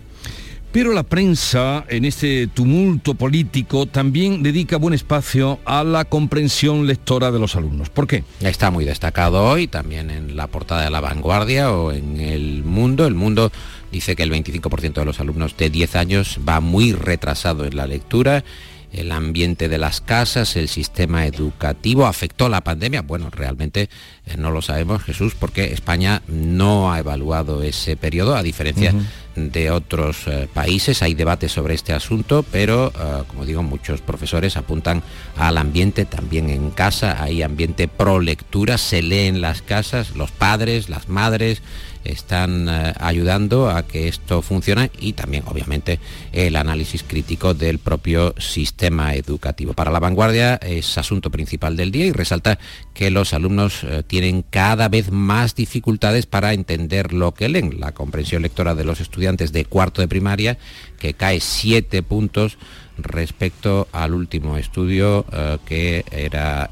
[0.71, 7.31] Pero la prensa, en este tumulto político, también dedica buen espacio a la comprensión lectora
[7.31, 7.89] de los alumnos.
[7.89, 8.23] ¿Por qué?
[8.39, 13.07] Está muy destacado hoy, también en la portada de La Vanguardia o en El Mundo.
[13.07, 13.51] El Mundo
[13.91, 17.87] dice que el 25% de los alumnos de 10 años va muy retrasado en la
[17.87, 18.43] lectura
[18.91, 23.01] el ambiente de las casas, el sistema educativo, afectó la pandemia.
[23.01, 23.89] Bueno, realmente
[24.25, 28.93] eh, no lo sabemos, Jesús, porque España no ha evaluado ese periodo, a diferencia
[29.35, 31.01] de otros eh, países.
[31.01, 35.03] Hay debate sobre este asunto, pero, eh, como digo, muchos profesores apuntan
[35.37, 37.21] al ambiente también en casa.
[37.21, 41.61] Hay ambiente pro lectura, se lee en las casas, los padres, las madres,
[42.03, 45.99] están eh, ayudando a que esto funcione y también obviamente
[46.31, 49.73] el análisis crítico del propio sistema educativo.
[49.73, 52.59] Para la vanguardia es asunto principal del día y resalta
[52.93, 57.79] que los alumnos eh, tienen cada vez más dificultades para entender lo que leen.
[57.79, 60.57] La comprensión lectora de los estudiantes de cuarto de primaria
[60.99, 62.57] que cae siete puntos
[62.97, 66.71] respecto al último estudio eh, que era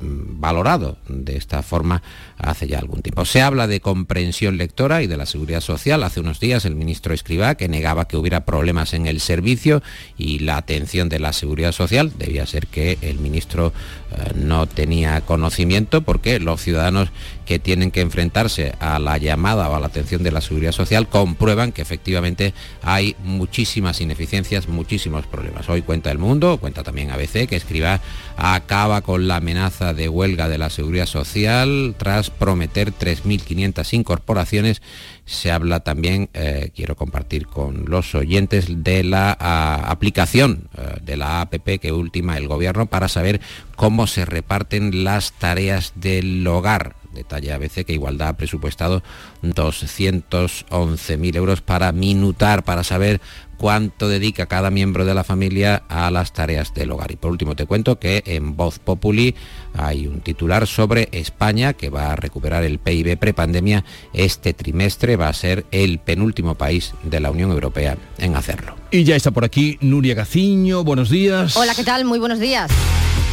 [0.00, 2.02] valorado de esta forma
[2.38, 3.24] hace ya algún tiempo.
[3.24, 6.02] Se habla de comprensión lectora y de la seguridad social.
[6.02, 9.82] Hace unos días el ministro Escribá, que negaba que hubiera problemas en el servicio
[10.16, 13.72] y la atención de la seguridad social, debía ser que el ministro
[14.10, 17.10] eh, no tenía conocimiento porque los ciudadanos
[17.44, 21.08] que tienen que enfrentarse a la llamada o a la atención de la seguridad social
[21.08, 25.68] comprueban que efectivamente hay muchísimas ineficiencias, muchísimos problemas.
[25.68, 28.00] Hoy cuenta el mundo, cuenta también ABC, que escriba
[28.36, 34.82] acaba con la amenaza de huelga de la seguridad social tras prometer 3.500 incorporaciones.
[35.24, 41.40] Se habla también, eh, quiero compartir con los oyentes, de la aplicación eh, de la
[41.40, 43.40] APP que última el gobierno para saber
[43.76, 49.02] cómo se reparten las tareas del hogar Detalle ABC que Igualdad ha presupuestado
[49.42, 53.20] 211.000 euros para minutar, para saber
[53.58, 57.10] cuánto dedica cada miembro de la familia a las tareas del hogar.
[57.10, 59.34] Y por último te cuento que en Voz Populi
[59.74, 63.84] hay un titular sobre España que va a recuperar el PIB prepandemia.
[64.14, 68.76] Este trimestre va a ser el penúltimo país de la Unión Europea en hacerlo.
[68.90, 71.56] Y ya está por aquí Nuria Gaciño, buenos días.
[71.56, 72.04] Hola, ¿qué tal?
[72.04, 72.70] Muy buenos días.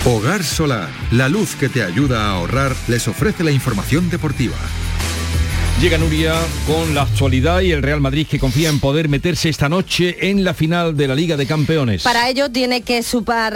[0.06, 4.56] Hogar Solar, la luz que te ayuda a ahorrar, les ofrece la información deportiva.
[5.82, 6.34] Llega Nuria
[6.66, 10.46] con la actualidad y el Real Madrid que confía en poder meterse esta noche en
[10.46, 12.02] la final de la Liga de Campeones.
[12.02, 13.04] Para ello tiene que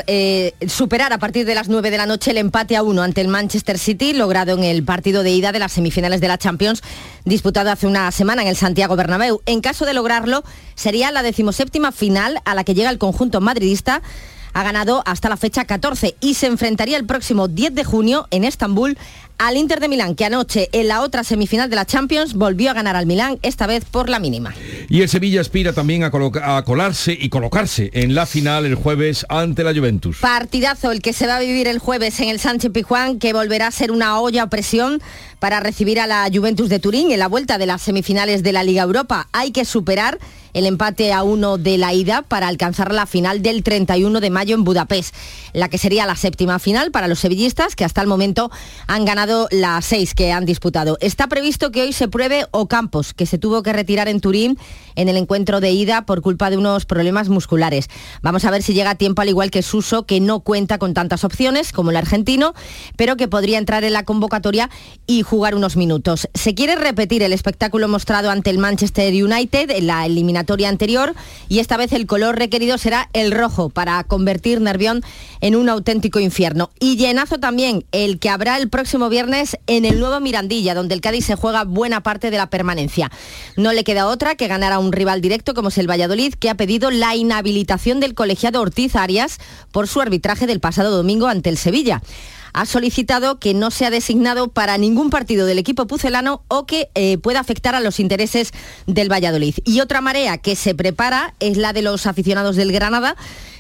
[0.08, 3.22] eh, superar a partir de las 9 de la noche el empate a 1 ante
[3.22, 6.82] el Manchester City, logrado en el partido de ida de las semifinales de la Champions,
[7.24, 9.42] disputado hace una semana en el Santiago Bernabéu.
[9.46, 10.44] En caso de lograrlo,
[10.76, 14.02] sería la decimoséptima final a la que llega el conjunto madridista
[14.54, 18.44] ha ganado hasta la fecha 14 y se enfrentaría el próximo 10 de junio en
[18.44, 18.98] Estambul
[19.40, 22.74] al Inter de Milán, que anoche en la otra semifinal de la Champions volvió a
[22.74, 24.54] ganar al Milán, esta vez por la mínima.
[24.90, 26.12] Y el Sevilla aspira también a,
[26.58, 30.18] a, colarse y colocarse en la final el jueves ante la Juventus.
[30.18, 33.68] Partidazo el que se va a vivir el jueves en el Sánchez Pijuán, que volverá
[33.68, 35.02] a ser una olla o presión
[35.40, 38.64] para recibir a la Juventus de Turín en la vuelta de las semifinales de la
[38.64, 39.28] Liga Europa.
[39.32, 40.20] Hay que superar
[40.54, 44.56] el empate a uno de la ida para alcanzar la final del 31 de mayo
[44.56, 45.16] en Budapest,
[45.54, 48.52] la que sería la séptima final para los sevillistas que hasta el momento
[48.88, 50.98] han ganado las seis que han disputado.
[51.02, 54.58] Está previsto que hoy se pruebe Ocampos, que se tuvo que retirar en Turín
[54.96, 57.88] en el encuentro de ida por culpa de unos problemas musculares.
[58.22, 60.94] Vamos a ver si llega a tiempo al igual que Suso, que no cuenta con
[60.94, 62.54] tantas opciones como el argentino,
[62.96, 64.70] pero que podría entrar en la convocatoria
[65.06, 66.28] y jugar unos minutos.
[66.34, 71.14] Se quiere repetir el espectáculo mostrado ante el Manchester United en la eliminación anterior
[71.48, 75.04] y esta vez el color requerido será el rojo para convertir Nervión
[75.42, 76.72] en un auténtico infierno.
[76.80, 81.02] Y llenazo también el que habrá el próximo viernes en el nuevo Mirandilla, donde el
[81.02, 83.12] Cádiz se juega buena parte de la permanencia.
[83.58, 86.50] No le queda otra que ganar a un rival directo como es el Valladolid, que
[86.50, 89.38] ha pedido la inhabilitación del colegiado Ortiz Arias
[89.72, 92.02] por su arbitraje del pasado domingo ante el Sevilla
[92.54, 97.18] ha solicitado que no sea designado para ningún partido del equipo pucelano o que eh,
[97.18, 98.52] pueda afectar a los intereses
[98.88, 99.56] del Valladolid.
[99.66, 103.16] Y otra marea que se prepara es la de los aficionados del Granada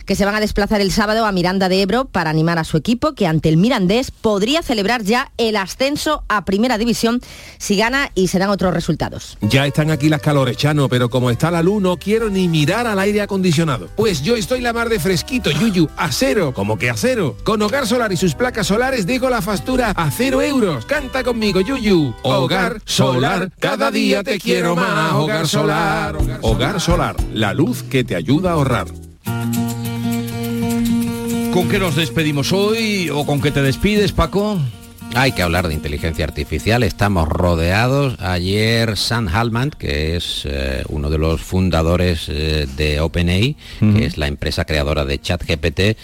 [0.09, 2.77] que se van a desplazar el sábado a Miranda de Ebro para animar a su
[2.77, 7.21] equipo, que ante el Mirandés podría celebrar ya el ascenso a Primera División
[7.59, 9.37] si gana y se dan otros resultados.
[9.41, 12.87] Ya están aquí las calores, Chano, pero como está la luz no quiero ni mirar
[12.87, 13.87] al aire acondicionado.
[13.97, 17.37] Pues yo estoy la mar de fresquito, Yuyu, a cero, como que a cero.
[17.43, 20.85] Con Hogar Solar y sus placas solares dejo la factura a cero euros.
[20.87, 22.15] Canta conmigo, Yuyu.
[22.23, 25.13] Hogar Solar, cada día te quiero más.
[25.13, 26.17] Hogar Solar.
[26.41, 28.87] Hogar Solar, la luz que te ayuda a ahorrar.
[31.53, 34.59] ¿Con qué nos despedimos hoy o con qué te despides, Paco?
[35.15, 38.19] Hay que hablar de inteligencia artificial, estamos rodeados.
[38.19, 44.17] Ayer Sam Halman, que es eh, uno de los fundadores eh, de OpenAI, que es
[44.17, 45.97] la empresa creadora de ChatGPT,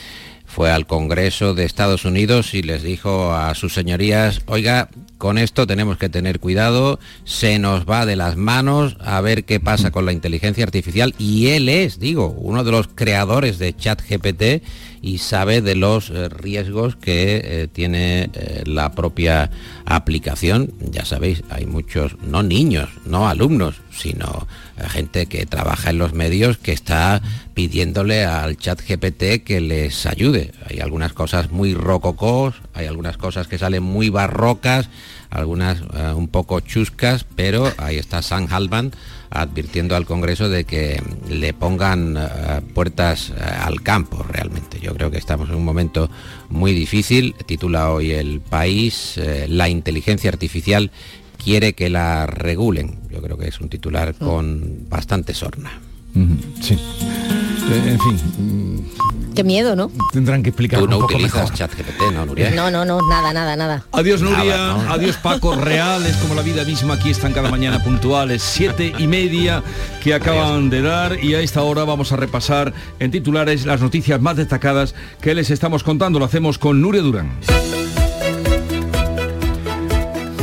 [0.56, 5.68] fue al Congreso de Estados Unidos y les dijo a sus señorías, oiga, con esto
[5.68, 10.06] tenemos que tener cuidado, se nos va de las manos a ver qué pasa con
[10.06, 14.64] la inteligencia artificial y él es, digo, uno de los creadores de ChatGPT
[15.06, 19.52] y sabe de los eh, riesgos que eh, tiene eh, la propia
[19.86, 20.74] aplicación.
[20.80, 24.48] Ya sabéis, hay muchos, no niños, no alumnos, sino
[24.90, 27.22] gente que trabaja en los medios que está
[27.54, 30.54] pidiéndole al chat GPT que les ayude.
[30.68, 34.90] Hay algunas cosas muy rococós, hay algunas cosas que salen muy barrocas,
[35.30, 35.82] algunas
[36.16, 38.92] un poco chuscas, pero ahí está Sam Halban
[39.42, 44.80] advirtiendo al Congreso de que le pongan eh, puertas eh, al campo realmente.
[44.80, 46.10] Yo creo que estamos en un momento
[46.50, 47.36] muy difícil.
[47.46, 50.92] Titula hoy el país, eh, la inteligencia artificial
[51.44, 53.00] quiere que la regulen.
[53.12, 54.26] Yo creo que es un titular mm.
[54.26, 55.80] con bastante sorna.
[56.62, 56.80] Sí.
[57.70, 58.86] en fin
[59.36, 59.92] Qué miedo, ¿no?
[60.14, 61.52] Tendrán que explicar Tú no un poco utilizas.
[61.54, 62.52] ChatGPT, ¿no, Nuria?
[62.52, 63.86] No, no, no, nada, nada, nada.
[63.92, 64.92] Adiós Nuria, Nada, ¿no?
[64.94, 69.62] adiós Paco, reales como la vida misma, aquí están cada mañana puntuales, siete y media
[70.02, 74.22] que acaban de dar y a esta hora vamos a repasar en titulares las noticias
[74.22, 76.18] más destacadas que les estamos contando.
[76.20, 77.32] Lo hacemos con Nuria Durán.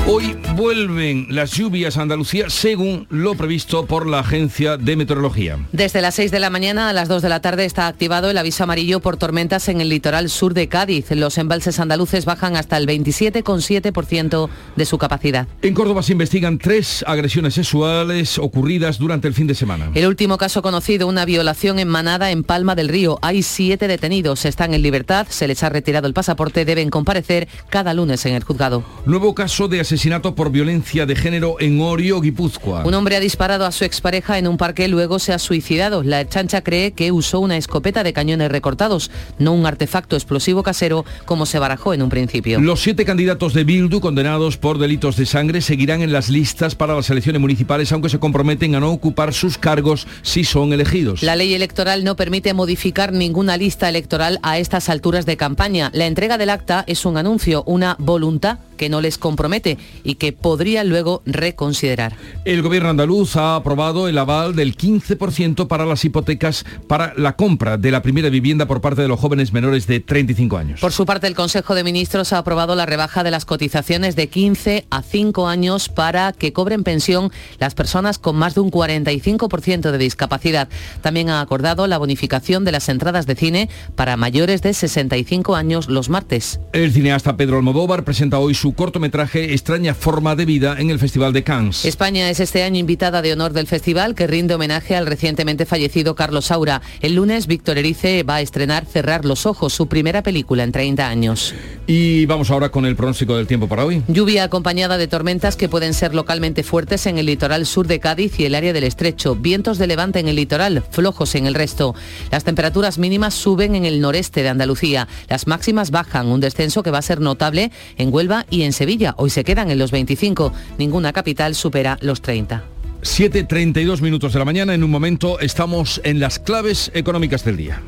[0.08, 5.60] Hoy vuelven las lluvias a Andalucía según lo previsto por la Agencia de Meteorología.
[5.70, 8.36] Desde las 6 de la mañana a las 2 de la tarde está activado el
[8.36, 11.12] aviso amarillo por tormentas en el litoral sur de Cádiz.
[11.12, 15.46] Los embalses andaluces bajan hasta el 27,7% de su capacidad.
[15.62, 19.92] En Córdoba se investigan tres agresiones sexuales ocurridas durante el fin de semana.
[19.94, 23.20] El último caso conocido, una violación en Manada, en Palma del Río.
[23.22, 27.94] Hay siete detenidos, están en libertad, se les ha retirado el pasaporte, deben comparecer cada
[27.94, 28.82] lunes en el juzgado.
[29.06, 32.83] Nuevo caso de asesinato por violencia de género en Orio, Guipúzcoa.
[32.87, 36.02] Un hombre ha disparado a su expareja en un parque, luego se ha suicidado.
[36.02, 41.05] La chancha cree que usó una escopeta de cañones recortados, no un artefacto explosivo casero
[41.26, 42.59] como se barajó en un principio.
[42.59, 46.94] Los siete candidatos de Bildu condenados por delitos de sangre seguirán en las listas para
[46.94, 51.22] las elecciones municipales, aunque se comprometen a no ocupar sus cargos si son elegidos.
[51.22, 55.90] La ley electoral no permite modificar ninguna lista electoral a estas alturas de campaña.
[55.92, 60.33] La entrega del acta es un anuncio, una voluntad que no les compromete y que
[60.33, 62.16] podría luego reconsiderar.
[62.45, 67.77] El gobierno andaluz ha aprobado el aval del 15% para las hipotecas para la compra
[67.77, 70.81] de la primera vivienda por parte de los jóvenes menores de 35 años.
[70.81, 74.27] Por su parte, el Consejo de Ministros ha aprobado la rebaja de las cotizaciones de
[74.27, 79.92] 15 a 5 años para que cobren pensión las personas con más de un 45%
[79.92, 80.68] de discapacidad.
[81.03, 85.88] También ha acordado la bonificación de las entradas de cine para mayores de 65 años
[85.88, 86.59] los martes.
[86.73, 91.32] El cineasta Pedro Almodóvar presenta hoy su cortometraje Extraña forma de vida en el Festival
[91.32, 91.85] de Cannes.
[91.85, 96.14] España es este año invitada de honor del festival que rinde homenaje al recientemente fallecido
[96.14, 96.82] Carlos Saura.
[97.00, 101.08] El lunes, Víctor Erice va a estrenar Cerrar los ojos, su primera película en 30
[101.08, 101.54] años.
[101.87, 104.02] Y vamos ahora con el pronóstico del tiempo para hoy.
[104.08, 108.38] Lluvia acompañada de tormentas que pueden ser localmente fuertes en el litoral sur de Cádiz
[108.38, 109.35] y el área del estrecho.
[109.35, 111.94] Vientos de levante en el litoral, flojos en el resto.
[112.30, 115.08] Las temperaturas mínimas suben en el noreste de Andalucía.
[115.28, 119.14] Las máximas bajan, un descenso que va a ser notable en Huelva y en Sevilla.
[119.16, 120.52] Hoy se quedan en los 25.
[120.78, 122.62] Ninguna capital supera los 30.
[123.02, 124.74] 7.32 minutos de la mañana.
[124.74, 127.82] En un momento estamos en las claves económicas del día.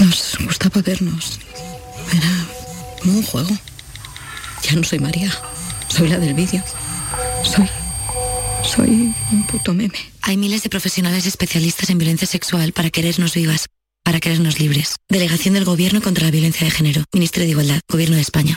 [0.00, 1.38] Nos gustaba vernos.
[2.12, 2.46] Era
[3.00, 3.50] como un juego.
[4.62, 5.32] Ya no soy María.
[5.88, 6.62] Soy la del vídeo.
[7.44, 7.68] Soy.
[8.64, 9.98] Soy un puto meme.
[10.22, 13.66] Hay miles de profesionales especialistas en violencia sexual para querernos vivas,
[14.02, 14.96] para querernos libres.
[15.08, 17.04] Delegación del Gobierno contra la Violencia de Género.
[17.12, 17.80] Ministerio de Igualdad.
[17.88, 18.56] Gobierno de España.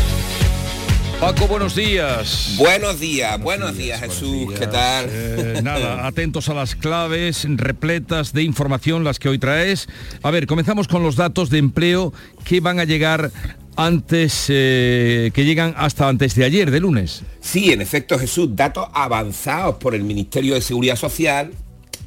[1.21, 2.55] Paco, buenos días.
[2.57, 5.05] Buenos días, buenos, días, Jesús, ¿qué tal?
[5.07, 9.87] Eh, nada, atentos a las claves repletas de información las que hoy traes.
[10.23, 12.11] A ver, comenzamos con los datos de empleo
[12.43, 13.29] que van a llegar
[13.75, 17.21] antes, eh, que llegan hasta antes de ayer, de lunes.
[17.39, 21.51] Sí, en efecto, Jesús, datos avanzados por el Ministerio de Seguridad Social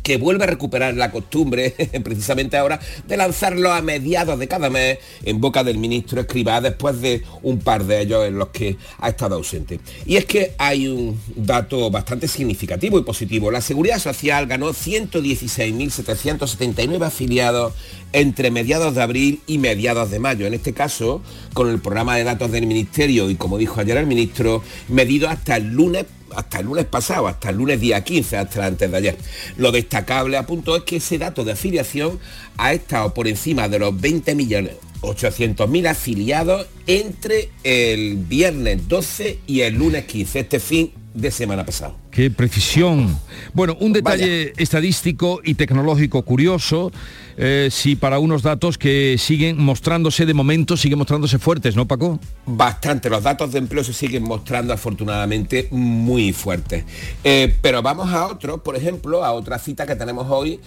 [0.04, 1.70] que vuelve a recuperar la costumbre,
[2.04, 7.00] precisamente ahora, de lanzarlo a mediados de cada mes en boca del ministro Escribá después
[7.00, 9.80] de un par de ellos en los que ha estado ausente.
[10.04, 13.50] Y es que hay un dato bastante significativo y positivo.
[13.50, 17.72] La Seguridad Social ganó 116.779 afiliados
[18.14, 20.46] entre mediados de abril y mediados de mayo.
[20.46, 21.20] En este caso,
[21.52, 25.56] con el programa de datos del Ministerio y como dijo ayer el ministro, medido hasta
[25.56, 29.16] el lunes hasta el lunes pasado, hasta el lunes día 15, hasta antes de ayer.
[29.56, 32.18] Lo destacable a punto es que ese dato de afiliación
[32.56, 34.72] ha estado por encima de los 20 millones
[35.02, 41.96] 800.000 afiliados entre el viernes 12 y el lunes 15, este fin de semana pasado.
[42.10, 43.18] Qué precisión.
[43.52, 46.90] Bueno, un detalle estadístico y tecnológico curioso,
[47.36, 52.18] eh, si para unos datos que siguen mostrándose de momento, siguen mostrándose fuertes, ¿no, Paco?
[52.46, 56.84] Bastante, los datos de empleo se siguen mostrando afortunadamente muy fuertes.
[57.22, 60.60] Eh, pero vamos a otro, por ejemplo, a otra cita que tenemos hoy,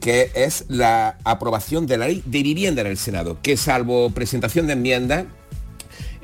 [0.00, 4.66] que es la aprobación de la ley de vivienda en el Senado, que salvo presentación
[4.66, 5.24] de enmiendas,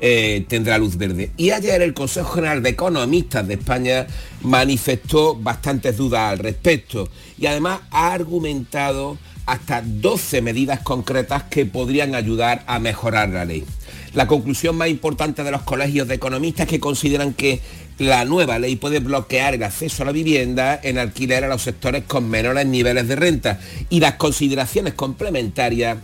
[0.03, 1.29] eh, tendrá luz verde.
[1.37, 4.07] Y ayer el Consejo General de Economistas de España
[4.41, 12.15] manifestó bastantes dudas al respecto y además ha argumentado hasta 12 medidas concretas que podrían
[12.15, 13.63] ayudar a mejorar la ley.
[14.13, 17.59] La conclusión más importante de los colegios de economistas que consideran que
[17.99, 22.05] la nueva ley puede bloquear el acceso a la vivienda en alquiler a los sectores
[22.05, 25.99] con menores niveles de renta y las consideraciones complementarias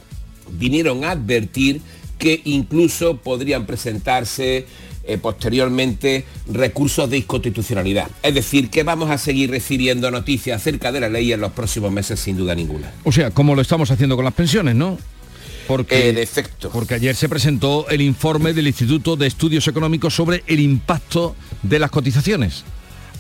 [0.52, 1.82] vinieron a advertir
[2.18, 4.66] que incluso podrían presentarse
[5.04, 8.08] eh, posteriormente recursos de inconstitucionalidad.
[8.24, 11.92] Es decir, que vamos a seguir recibiendo noticias acerca de la ley en los próximos
[11.92, 12.92] meses sin duda ninguna.
[13.04, 14.98] O sea, como lo estamos haciendo con las pensiones, ¿no?
[15.68, 16.70] Porque, Eh, de efecto.
[16.72, 21.80] porque ayer se presentó el informe del Instituto de Estudios Económicos sobre el impacto de
[21.80, 22.64] las cotizaciones.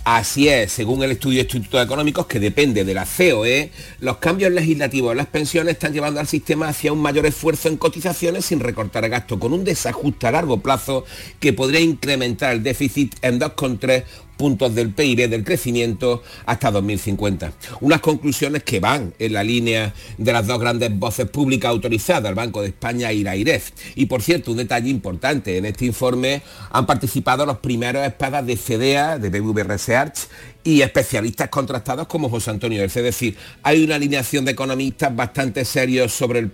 [0.09, 4.53] Así es, según el estudio de Institutos Económicos, que depende de la COE, los cambios
[4.53, 8.61] legislativos en las pensiones están llevando al sistema hacia un mayor esfuerzo en cotizaciones sin
[8.61, 11.03] recortar gasto, con un desajuste a largo plazo
[11.41, 14.05] que podría incrementar el déficit en 2,3
[14.37, 17.51] puntos del PIB del crecimiento hasta 2050.
[17.81, 22.35] Unas conclusiones que van en la línea de las dos grandes voces públicas autorizadas, el
[22.35, 23.71] Banco de España y la IREF.
[23.95, 28.55] Y por cierto, un detalle importante, en este informe han participado los primeros espadas de
[28.55, 30.27] FEDEA, de BBV Research,
[30.63, 32.83] y especialistas contrastados como José Antonio.
[32.83, 36.49] Es decir, hay una alineación de economistas bastante serios sobre el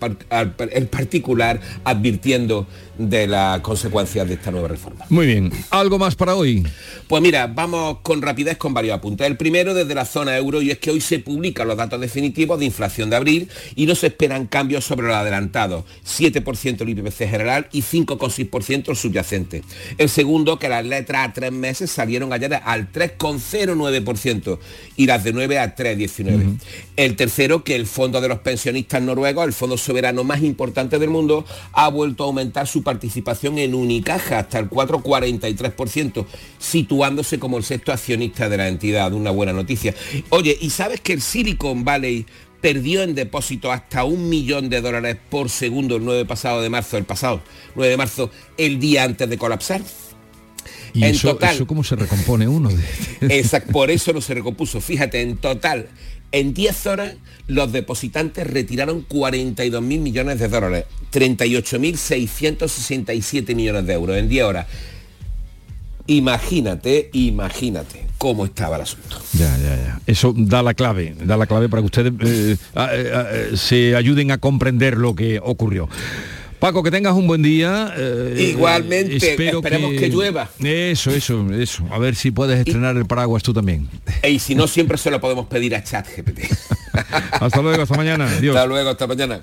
[0.88, 2.68] particular, advirtiendo
[2.98, 5.06] de las consecuencias de esta nueva reforma.
[5.10, 5.52] Muy bien.
[5.70, 6.66] ¿Algo más para hoy?
[7.08, 9.26] Pues mira, vamos con rapidez con varios apuntes.
[9.26, 12.60] El primero desde la zona euro y es que hoy se publican los datos definitivos
[12.60, 15.86] de inflación de abril y no se esperan cambios sobre los adelantados.
[16.06, 19.64] 7% el IPC general y 5,6% el subyacente.
[19.98, 24.60] El segundo, que las letras a tres meses salieron ayer al 3,09%
[24.98, 26.60] y las de 9 a 3,19%.
[26.96, 31.10] El tercero, que el fondo de los pensionistas noruegos, el fondo soberano más importante del
[31.10, 36.26] mundo, ha vuelto a aumentar su participación en Unicaja hasta el 4,43%,
[36.60, 39.14] situándose como el sexto accionista de la entidad.
[39.14, 39.94] Una buena noticia.
[40.30, 42.26] Oye, ¿y sabes que el Silicon Valley
[42.62, 46.98] perdió en depósito hasta un millón de dólares por segundo el 9 pasado de marzo,
[46.98, 47.42] el pasado
[47.76, 49.82] 9 de marzo, el día antes de colapsar?
[50.94, 51.56] ¿Y En eso, total.
[51.56, 52.70] eso cómo se recompone uno?
[52.70, 52.84] de-
[53.40, 54.80] Exacto, por eso no se recompuso.
[54.80, 55.90] Fíjate, en total,
[56.34, 57.14] en 10 horas,
[57.48, 64.68] los depositantes retiraron 42 mil millones de dólares, 38.667 millones de euros en 10 horas.
[66.08, 69.22] Imagínate, imagínate cómo estaba el asunto.
[69.34, 70.00] Ya, ya, ya.
[70.06, 74.32] Eso da la clave, da la clave para que ustedes eh, a- a- se ayuden
[74.32, 75.88] a comprender lo que ocurrió.
[76.64, 77.94] Paco, que tengas un buen día.
[77.98, 80.50] eh, Igualmente, espero esperemos que llueva.
[80.60, 81.86] Eso, eso, eso.
[81.92, 83.90] A ver si puedes estrenar el paraguas tú también.
[84.26, 86.40] Y si no, siempre se lo podemos pedir a ChatGPT.
[87.34, 88.30] Hasta luego, hasta mañana.
[88.30, 88.56] Adiós.
[88.56, 89.42] Hasta luego, hasta mañana.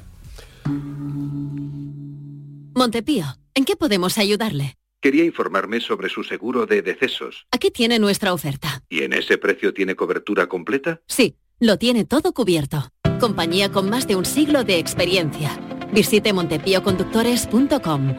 [2.75, 4.79] Montepío, ¿en qué podemos ayudarle?
[5.03, 7.45] Quería informarme sobre su seguro de decesos.
[7.51, 8.83] Aquí tiene nuestra oferta.
[8.89, 11.03] ¿Y en ese precio tiene cobertura completa?
[11.07, 12.89] Sí, lo tiene todo cubierto.
[13.21, 15.51] Compañía con más de un siglo de experiencia.
[15.93, 18.15] Visite montepíoconductores.com.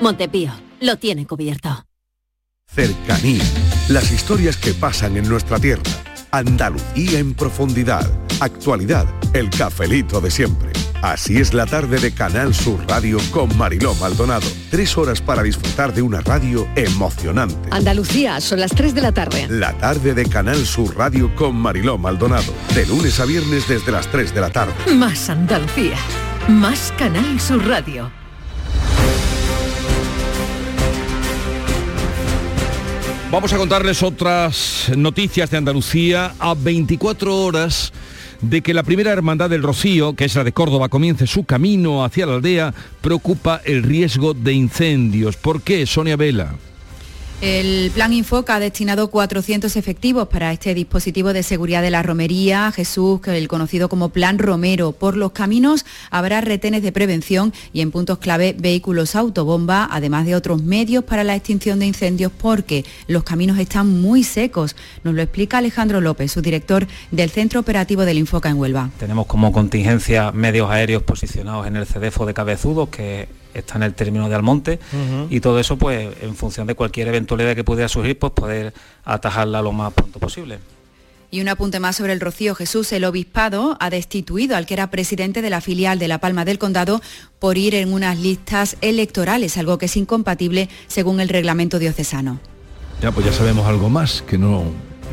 [0.00, 1.86] Montepío, lo tiene cubierto.
[2.66, 3.44] Cercanía.
[3.88, 5.82] Las historias que pasan en nuestra tierra.
[6.30, 8.10] Andalucía en profundidad.
[8.40, 9.06] Actualidad.
[9.34, 10.72] El cafelito de siempre.
[11.02, 14.46] Así es la tarde de Canal Sur Radio con Mariló Maldonado.
[14.70, 17.68] Tres horas para disfrutar de una radio emocionante.
[17.70, 19.46] Andalucía, son las 3 de la tarde.
[19.50, 22.54] La tarde de Canal Sur Radio con Mariló Maldonado.
[22.74, 24.72] De lunes a viernes desde las 3 de la tarde.
[24.94, 25.96] Más Andalucía.
[26.48, 28.10] Más Canal Sur Radio.
[33.30, 37.92] Vamos a contarles otras noticias de Andalucía a 24 horas
[38.40, 42.04] de que la primera hermandad del Rocío, que es la de Córdoba, comience su camino
[42.04, 45.36] hacia la aldea, preocupa el riesgo de incendios.
[45.36, 46.56] ¿Por qué, Sonia Vela?
[47.42, 52.70] El plan Infoca ha destinado 400 efectivos para este dispositivo de seguridad de la romería,
[52.70, 54.92] Jesús, el conocido como Plan Romero.
[54.92, 60.36] Por los caminos habrá retenes de prevención y en puntos clave vehículos autobomba, además de
[60.36, 64.76] otros medios para la extinción de incendios porque los caminos están muy secos.
[65.02, 68.90] Nos lo explica Alejandro López, su director del Centro Operativo del Infoca en Huelva.
[69.00, 73.94] Tenemos como contingencia medios aéreos posicionados en el CEDEFO de Cabezudos, que está en el
[73.94, 74.78] término de Almonte
[75.30, 78.72] y todo eso pues en función de cualquier eventualidad que pudiera surgir pues poder
[79.04, 80.58] atajarla lo más pronto posible.
[81.30, 82.92] Y un apunte más sobre el Rocío Jesús.
[82.92, 86.58] El obispado ha destituido al que era presidente de la filial de La Palma del
[86.58, 87.00] Condado
[87.38, 92.38] por ir en unas listas electorales, algo que es incompatible según el reglamento diocesano.
[93.00, 94.64] Ya, pues ya sabemos algo más, que no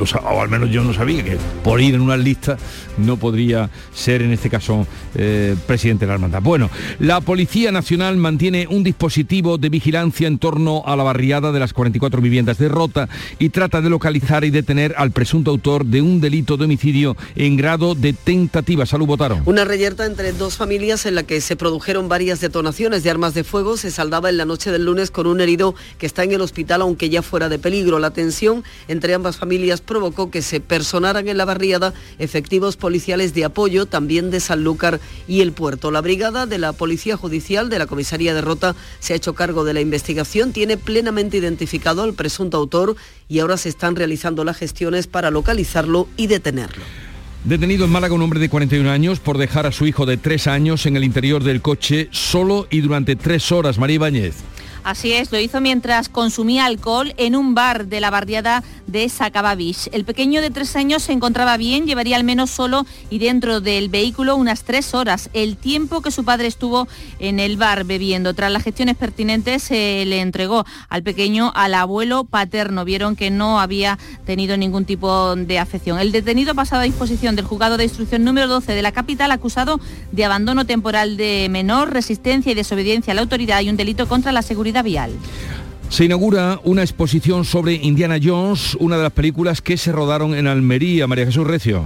[0.01, 2.57] o al menos yo no sabía que por ir en una lista
[2.97, 6.41] no podría ser en este caso eh, presidente de la hermandad.
[6.41, 6.69] Bueno,
[6.99, 11.73] la Policía Nacional mantiene un dispositivo de vigilancia en torno a la barriada de las
[11.73, 16.21] 44 viviendas de Rota y trata de localizar y detener al presunto autor de un
[16.21, 18.85] delito de homicidio en grado de tentativa.
[18.85, 19.41] Salud, votaron.
[19.45, 23.43] Una reyerta entre dos familias en la que se produjeron varias detonaciones de armas de
[23.43, 26.41] fuego se saldaba en la noche del lunes con un herido que está en el
[26.41, 27.99] hospital aunque ya fuera de peligro.
[27.99, 33.43] La tensión entre ambas familias provocó que se personaran en la barriada efectivos policiales de
[33.43, 35.89] apoyo, también de Sanlúcar y el puerto.
[35.89, 39.63] La brigada de la Policía Judicial de la Comisaría de Rota se ha hecho cargo
[39.63, 44.57] de la investigación, tiene plenamente identificado al presunto autor y ahora se están realizando las
[44.57, 46.83] gestiones para localizarlo y detenerlo.
[47.43, 50.45] Detenido en Málaga un hombre de 41 años por dejar a su hijo de 3
[50.45, 53.79] años en el interior del coche solo y durante 3 horas.
[53.79, 54.35] María Ibáñez.
[54.83, 59.89] Así es, lo hizo mientras consumía alcohol en un bar de la barriada de Sacabavich.
[59.91, 63.89] El pequeño de tres años se encontraba bien, llevaría al menos solo y dentro del
[63.89, 66.87] vehículo unas tres horas, el tiempo que su padre estuvo
[67.19, 68.33] en el bar bebiendo.
[68.33, 72.85] Tras las gestiones pertinentes se le entregó al pequeño al abuelo paterno.
[72.85, 75.99] Vieron que no había tenido ningún tipo de afección.
[75.99, 79.79] El detenido pasado a disposición del juzgado de instrucción número 12 de la capital acusado
[80.11, 84.31] de abandono temporal de menor, resistencia y desobediencia a la autoridad y un delito contra
[84.31, 84.68] la seguridad
[85.89, 90.47] Se inaugura una exposición sobre Indiana Jones, una de las películas que se rodaron en
[90.47, 91.07] Almería.
[91.07, 91.85] María Jesús Recio.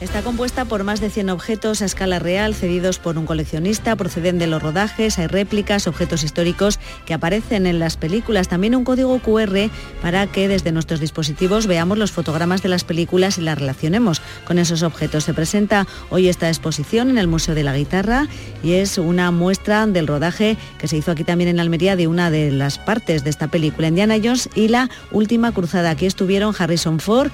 [0.00, 4.38] Está compuesta por más de 100 objetos a escala real cedidos por un coleccionista, proceden
[4.38, 9.18] de los rodajes, hay réplicas, objetos históricos que aparecen en las películas, también un código
[9.18, 9.68] QR
[10.00, 14.58] para que desde nuestros dispositivos veamos los fotogramas de las películas y las relacionemos con
[14.58, 15.24] esos objetos.
[15.24, 18.26] Se presenta hoy esta exposición en el Museo de la Guitarra
[18.62, 22.30] y es una muestra del rodaje que se hizo aquí también en Almería de una
[22.30, 25.90] de las partes de esta película, Indiana Jones y la última cruzada.
[25.90, 27.30] Aquí estuvieron Harrison Ford,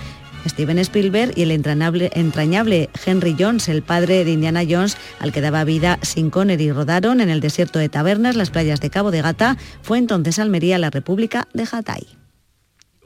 [0.47, 5.64] Steven Spielberg y el entrañable, Henry Jones, el padre de Indiana Jones, al que daba
[5.64, 6.72] vida sin Connery.
[6.72, 9.57] Rodaron en el desierto de Tabernas, las playas de Cabo de Gata.
[9.82, 12.07] Fue entonces Almería la República de Hatay.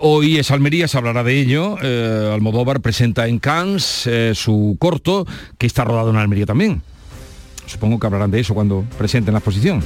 [0.03, 1.77] Hoy es Almería, se hablará de ello.
[1.83, 5.27] Eh, Almodóvar presenta en Cannes eh, su corto,
[5.59, 6.83] que está rodado en Almería también.
[7.67, 9.83] Supongo que hablarán de eso cuando presenten la exposición.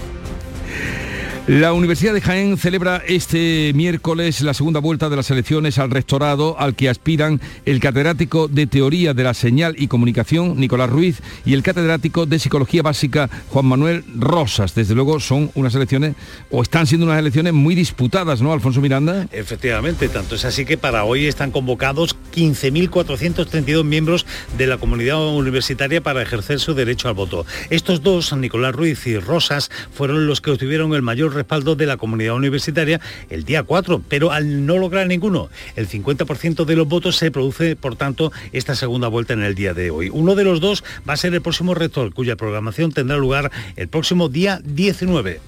[1.46, 6.58] La Universidad de Jaén celebra este miércoles la segunda vuelta de las elecciones al rectorado
[6.58, 11.52] al que aspiran el catedrático de Teoría de la Señal y Comunicación, Nicolás Ruiz, y
[11.52, 14.74] el catedrático de Psicología Básica, Juan Manuel Rosas.
[14.74, 16.14] Desde luego son unas elecciones,
[16.50, 19.28] o están siendo unas elecciones muy disputadas, ¿no, Alfonso Miranda?
[19.30, 24.24] Efectivamente, tanto es así que para hoy están convocados 15.432 miembros
[24.56, 27.44] de la comunidad universitaria para ejercer su derecho al voto.
[27.68, 31.96] Estos dos, Nicolás Ruiz y Rosas, fueron los que obtuvieron el mayor respaldo de la
[31.96, 37.16] comunidad universitaria el día 4, pero al no lograr ninguno, el 50% de los votos
[37.16, 40.10] se produce, por tanto, esta segunda vuelta en el día de hoy.
[40.12, 43.88] Uno de los dos va a ser el próximo rector, cuya programación tendrá lugar el
[43.88, 45.40] próximo día 19.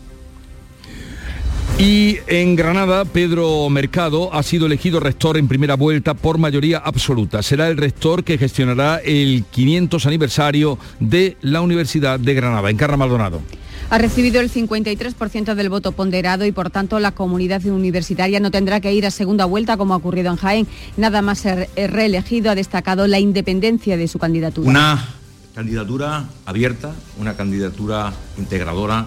[1.78, 7.42] Y en Granada, Pedro Mercado ha sido elegido rector en primera vuelta por mayoría absoluta.
[7.42, 12.70] Será el rector que gestionará el 500 aniversario de la Universidad de Granada.
[12.70, 13.42] Encarna Maldonado.
[13.88, 18.80] Ha recibido el 53% del voto ponderado y por tanto la comunidad universitaria no tendrá
[18.80, 20.66] que ir a segunda vuelta como ha ocurrido en Jaén.
[20.96, 24.68] Nada más ser reelegido ha destacado la independencia de su candidatura.
[24.68, 25.08] Una
[25.54, 29.06] candidatura abierta, una candidatura integradora,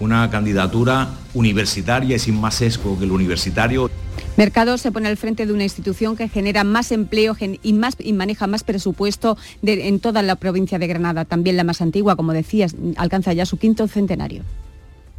[0.00, 3.90] una candidatura universitaria y sin más sesgo que el universitario.
[4.36, 8.12] Mercado se pone al frente de una institución que genera más empleo y, más, y
[8.12, 12.74] maneja más presupuesto en toda la provincia de Granada, también la más antigua, como decías,
[12.96, 14.42] alcanza ya su quinto centenario.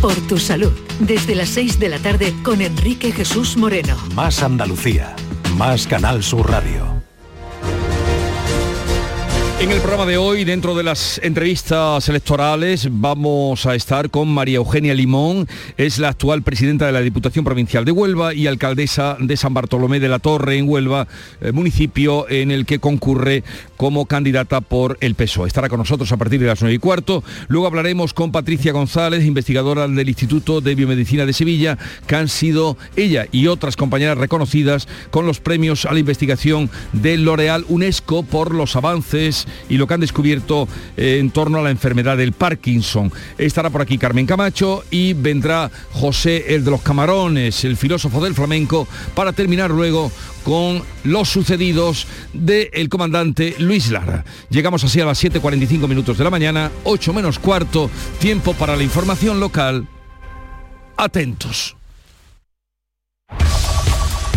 [0.01, 3.97] Por tu salud, desde las 6 de la tarde con Enrique Jesús Moreno.
[4.15, 5.17] Más Andalucía,
[5.57, 7.06] más Canal Sur Radio.
[9.59, 14.59] En el programa de hoy, dentro de las entrevistas electorales, vamos a estar con María
[14.59, 15.49] Eugenia Limón,
[15.79, 19.99] es la actual presidenta de la Diputación Provincial de Huelva y alcaldesa de San Bartolomé
[19.99, 21.09] de la Torre en Huelva,
[21.41, 23.45] eh, municipio en el que concurre
[23.79, 25.49] como candidata por el PSOE.
[25.49, 27.25] Estará con nosotros a partir de las 9 y cuarto.
[27.49, 32.77] Luego hablaremos con Patricia González, investigadora del Instituto de Biomedicina de Sevilla, que han sido
[32.95, 38.55] ella y otras compañeras reconocidas con los premios a la investigación del L'Oreal UNESCO por
[38.55, 43.13] los avances y lo que han descubierto eh, en torno a la enfermedad del Parkinson.
[43.39, 48.35] Estará por aquí Carmen Camacho y vendrá José el de los Camarones, el filósofo del
[48.35, 50.11] flamenco, para terminar luego
[50.45, 54.25] con los sucedidos del comandante Luis Lara.
[54.49, 57.91] Llegamos así a las 7.45 minutos de la mañana, 8 menos cuarto,
[58.21, 59.89] tiempo para la información local.
[60.97, 61.77] Atentos.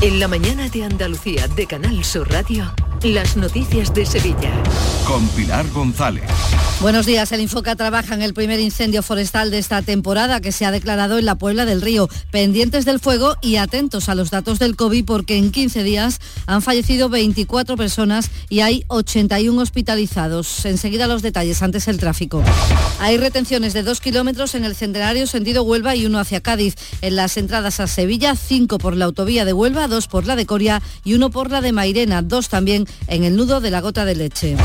[0.01, 2.73] En la mañana de Andalucía de Canal Sur Radio.
[3.03, 4.51] Las noticias de Sevilla.
[5.07, 6.29] Con Pilar González.
[6.81, 7.29] Buenos días.
[7.33, 11.17] El Infoca trabaja en el primer incendio forestal de esta temporada que se ha declarado
[11.17, 12.07] en la Puebla del Río.
[12.31, 16.61] Pendientes del fuego y atentos a los datos del COVID porque en 15 días han
[16.61, 20.65] fallecido 24 personas y hay 81 hospitalizados.
[20.65, 22.41] Enseguida los detalles, antes el tráfico.
[23.01, 26.75] Hay retenciones de 2 kilómetros en el centenario sentido Huelva y uno hacia Cádiz.
[27.01, 30.45] En las entradas a Sevilla, 5 por la autovía de Huelva, 2 por la de
[30.45, 34.05] Coria y uno por la de Mairena, 2 también en el nudo de la gota
[34.05, 34.55] de leche.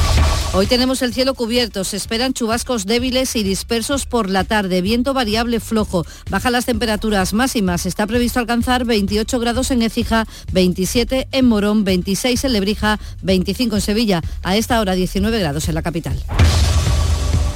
[0.57, 5.59] Hoy tenemos el cielo cubierto, esperan chubascos débiles y dispersos por la tarde, viento variable
[5.59, 11.83] flojo, bajan las temperaturas máximas, está previsto alcanzar 28 grados en Écija, 27 en Morón,
[11.85, 16.23] 26 en Lebrija, 25 en Sevilla, a esta hora 19 grados en la capital.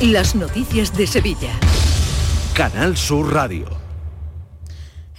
[0.00, 1.52] Las noticias de Sevilla.
[2.54, 3.87] Canal Sur Radio.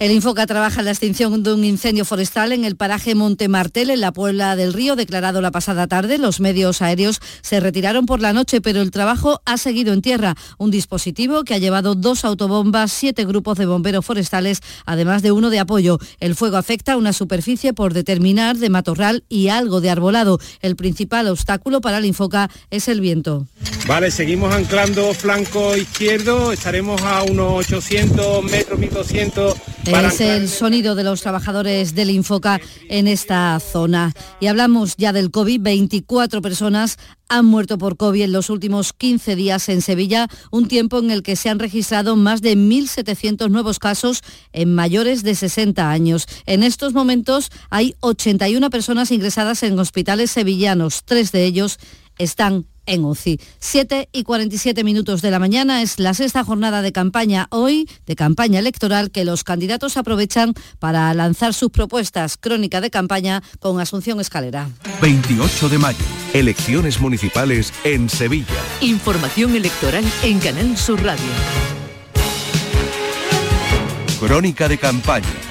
[0.00, 3.90] El Infoca trabaja en la extinción de un incendio forestal en el paraje Monte Martel,
[3.90, 6.16] en la Puebla del Río, declarado la pasada tarde.
[6.16, 10.36] Los medios aéreos se retiraron por la noche, pero el trabajo ha seguido en tierra.
[10.56, 15.50] Un dispositivo que ha llevado dos autobombas, siete grupos de bomberos forestales, además de uno
[15.50, 15.98] de apoyo.
[16.18, 20.40] El fuego afecta a una superficie por determinar de matorral y algo de arbolado.
[20.62, 23.46] El principal obstáculo para el Infoca es el viento.
[23.86, 29.54] Vale, seguimos anclando flanco izquierdo, estaremos a unos 800 metros, 1200
[29.86, 34.12] es el sonido de los trabajadores del Infoca en esta zona.
[34.40, 35.60] Y hablamos ya del COVID.
[35.60, 40.98] 24 personas han muerto por COVID en los últimos 15 días en Sevilla, un tiempo
[40.98, 44.22] en el que se han registrado más de 1.700 nuevos casos
[44.52, 46.26] en mayores de 60 años.
[46.46, 51.78] En estos momentos hay 81 personas ingresadas en hospitales sevillanos, tres de ellos
[52.20, 53.40] están en UCI.
[53.58, 58.16] 7 y 47 minutos de la mañana es la sexta jornada de campaña hoy, de
[58.16, 62.36] campaña electoral, que los candidatos aprovechan para lanzar sus propuestas.
[62.36, 64.68] Crónica de campaña con Asunción Escalera.
[65.00, 68.46] 28 de mayo, elecciones municipales en Sevilla.
[68.80, 71.24] Información electoral en Canal Sur Radio.
[74.18, 75.49] Crónica de campaña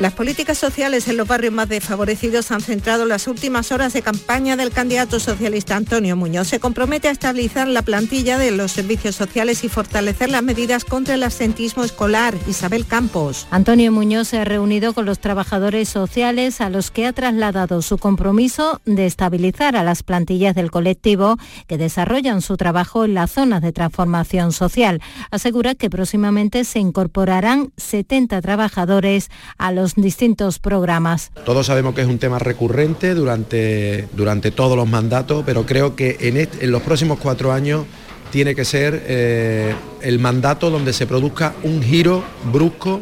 [0.00, 4.56] las políticas sociales en los barrios más desfavorecidos han centrado las últimas horas de campaña
[4.56, 6.48] del candidato socialista Antonio Muñoz.
[6.48, 11.16] Se compromete a estabilizar la plantilla de los servicios sociales y fortalecer las medidas contra
[11.16, 12.34] el absentismo escolar.
[12.48, 13.46] Isabel Campos.
[13.50, 17.98] Antonio Muñoz se ha reunido con los trabajadores sociales a los que ha trasladado su
[17.98, 21.36] compromiso de estabilizar a las plantillas del colectivo
[21.66, 25.02] que desarrollan su trabajo en las zonas de transformación social.
[25.30, 31.30] Asegura que próximamente se incorporarán 70 trabajadores a los distintos programas.
[31.44, 36.16] Todos sabemos que es un tema recurrente durante, durante todos los mandatos, pero creo que
[36.20, 37.84] en, los próximos cuatro años
[38.30, 42.22] tiene que ser eh, el mandato donde se produzca un giro
[42.52, 43.00] brusco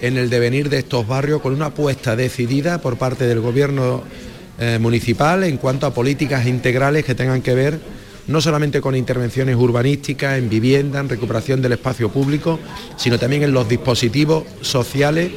[0.00, 4.02] en el devenir de estos barrios con una apuesta decidida por parte del gobierno
[4.58, 7.80] eh, municipal en cuanto a políticas integrales que tengan que ver
[8.26, 12.58] no solamente con intervenciones urbanísticas, en vivienda, en recuperación del espacio público,
[12.96, 15.30] sino también en los dispositivos sociales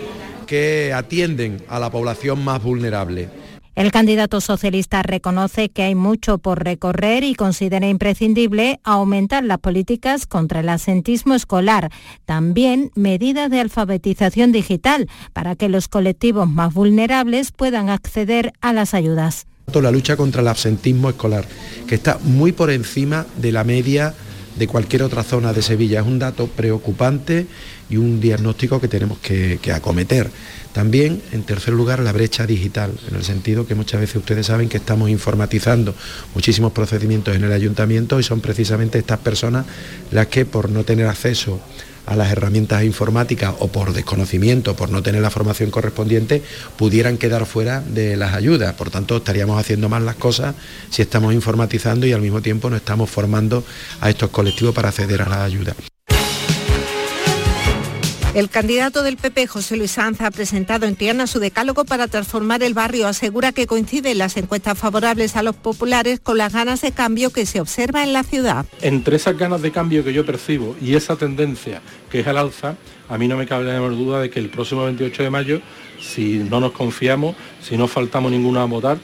[0.48, 3.30] que atienden a la población más vulnerable.
[3.78, 10.26] El candidato socialista reconoce que hay mucho por recorrer y considera imprescindible aumentar las políticas
[10.26, 11.92] contra el asentismo escolar,
[12.26, 18.96] también medidas de alfabetización digital para que los colectivos más vulnerables puedan acceder a las
[18.96, 19.46] ayudas.
[19.72, 21.46] La lucha contra el absentismo escolar,
[21.86, 24.16] que está muy por encima de la media
[24.58, 26.00] de cualquier otra zona de Sevilla.
[26.00, 27.46] Es un dato preocupante
[27.90, 30.30] y un diagnóstico que tenemos que, acometer.
[30.74, 34.70] También, en tercer lugar, la brecha digital, en el sentido que muchas veces ustedes saben
[34.70, 35.96] que estamos informatizando
[36.36, 39.66] muchísimos procedimientos en el ayuntamiento y son precisamente estas personas
[40.12, 41.60] las que por no tener acceso
[42.08, 46.42] a las herramientas informáticas o por desconocimiento, por no tener la formación correspondiente,
[46.78, 48.74] pudieran quedar fuera de las ayudas.
[48.76, 50.56] Por tanto, estaríamos haciendo mal las cosas
[50.90, 53.64] si estamos informatizando y al mismo tiempo no estamos formando
[54.00, 55.76] a estos colectivos para acceder a las ayudas.
[58.34, 62.62] El candidato del PP, José Luis Sanz, ha presentado en Triana su decálogo para transformar
[62.62, 63.08] el barrio.
[63.08, 67.46] Asegura que coinciden las encuestas favorables a los populares con las ganas de cambio que
[67.46, 68.66] se observa en la ciudad.
[68.82, 72.76] Entre esas ganas de cambio que yo percibo y esa tendencia que es al alza,
[73.10, 75.62] a mí no me cabe la menor duda de que el próximo 28 de mayo,
[76.00, 79.00] si no nos confiamos, si no faltamos ninguno a votar,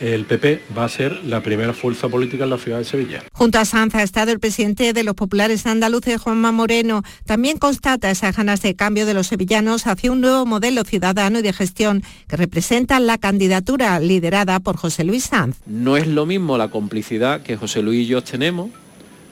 [0.00, 3.22] el PP va a ser la primera fuerza política en la ciudad de Sevilla.
[3.32, 7.02] Junto a Sanz ha estado el presidente de los populares andaluces, Juanma Moreno.
[7.24, 11.42] También constata esas ganas de cambio de los sevillanos hacia un nuevo modelo ciudadano y
[11.42, 15.56] de gestión que representa la candidatura liderada por José Luis Sanz.
[15.66, 18.70] No es lo mismo la complicidad que José Luis y yo tenemos,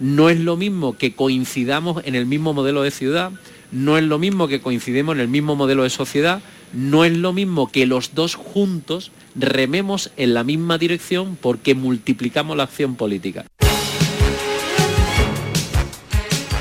[0.01, 3.33] no es lo mismo que coincidamos en el mismo modelo de ciudad,
[3.71, 6.41] no es lo mismo que coincidimos en el mismo modelo de sociedad,
[6.75, 12.57] no es lo mismo que los dos juntos rememos en la misma dirección porque multiplicamos
[12.57, 13.47] la acción política.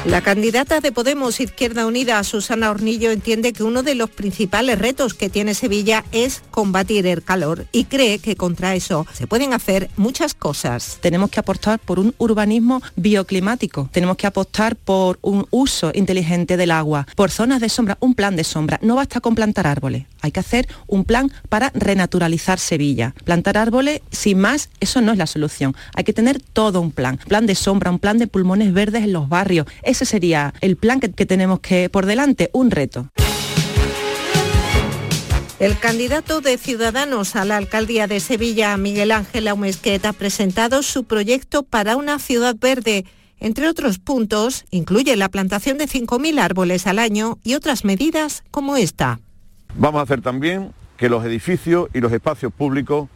[0.06, 5.14] La candidata de Podemos Izquierda Unida, Susana Hornillo, entiende que uno de los principales retos
[5.14, 9.90] que tiene Sevilla es combatir el calor y cree que contra eso se pueden hacer
[9.96, 10.98] muchas cosas.
[11.00, 16.72] Tenemos que apostar por un urbanismo bioclimático, tenemos que apostar por un uso inteligente del
[16.72, 18.80] agua, por zonas de sombra, un plan de sombra.
[18.82, 23.16] No basta con plantar árboles, hay que hacer un plan para renaturalizar Sevilla.
[23.24, 25.78] Plantar árboles, sin más, eso no es la solución.
[25.96, 29.14] Hay que tener todo un plan, plan de sombra, un plan de pulmones verdes en
[29.14, 33.10] los barrios ese sería el plan que, que tenemos que por delante, un reto.
[35.60, 41.06] El candidato de Ciudadanos a la alcaldía de Sevilla, Miguel Ángel Aumesquet, ha presentado su
[41.06, 43.06] proyecto para una ciudad verde.
[43.40, 48.76] Entre otros puntos, incluye la plantación de 5.000 árboles al año y otras medidas como
[48.76, 49.20] esta.
[49.76, 53.10] Vamos a hacer también que los edificios y los espacios públicos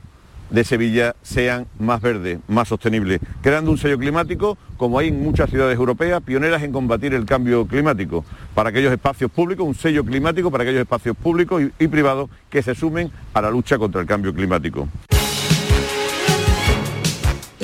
[0.50, 5.50] de Sevilla sean más verdes, más sostenibles, creando un sello climático como hay en muchas
[5.50, 8.24] ciudades europeas, pioneras en combatir el cambio climático,
[8.54, 12.76] para aquellos espacios públicos, un sello climático para aquellos espacios públicos y, privados que se
[12.76, 14.88] sumen a la lucha contra el cambio climático.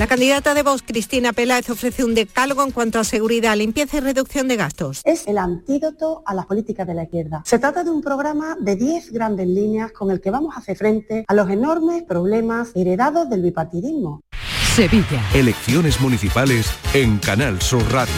[0.03, 3.99] La candidata de Vox, Cristina Peláez, ofrece un decálogo en cuanto a seguridad, limpieza y
[4.01, 4.99] reducción de gastos.
[5.05, 7.41] Es el antídoto a las políticas de la izquierda.
[7.45, 10.75] Se trata de un programa de 10 grandes líneas con el que vamos a hacer
[10.75, 14.19] frente a los enormes problemas heredados del bipartidismo.
[14.75, 15.23] Sevilla.
[15.33, 18.13] Elecciones municipales en Canal Sur Radio.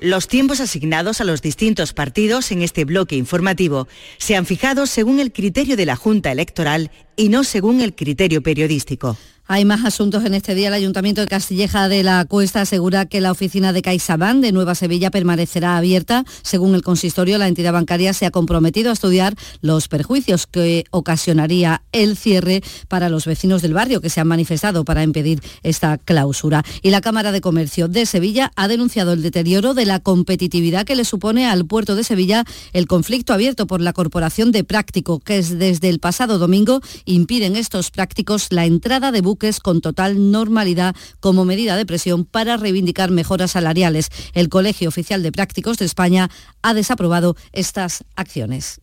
[0.00, 3.88] Los tiempos asignados a los distintos partidos en este bloque informativo
[4.18, 8.42] se han fijado según el criterio de la Junta Electoral y no según el criterio
[8.42, 9.16] periodístico.
[9.52, 10.68] Hay más asuntos en este día.
[10.68, 14.76] El Ayuntamiento de Castilleja de la Cuesta asegura que la oficina de CaixaBank de Nueva
[14.76, 16.24] Sevilla permanecerá abierta.
[16.42, 21.82] Según el consistorio, la entidad bancaria se ha comprometido a estudiar los perjuicios que ocasionaría
[21.90, 26.62] el cierre para los vecinos del barrio que se han manifestado para impedir esta clausura.
[26.80, 30.94] Y la Cámara de Comercio de Sevilla ha denunciado el deterioro de la competitividad que
[30.94, 35.38] le supone al puerto de Sevilla el conflicto abierto por la Corporación de Práctico, que
[35.38, 40.94] es desde el pasado domingo impiden estos prácticos la entrada de buques con total normalidad
[41.18, 44.10] como medida de presión para reivindicar mejoras salariales.
[44.34, 46.30] El Colegio Oficial de Prácticos de España
[46.62, 48.80] ha desaprobado estas acciones.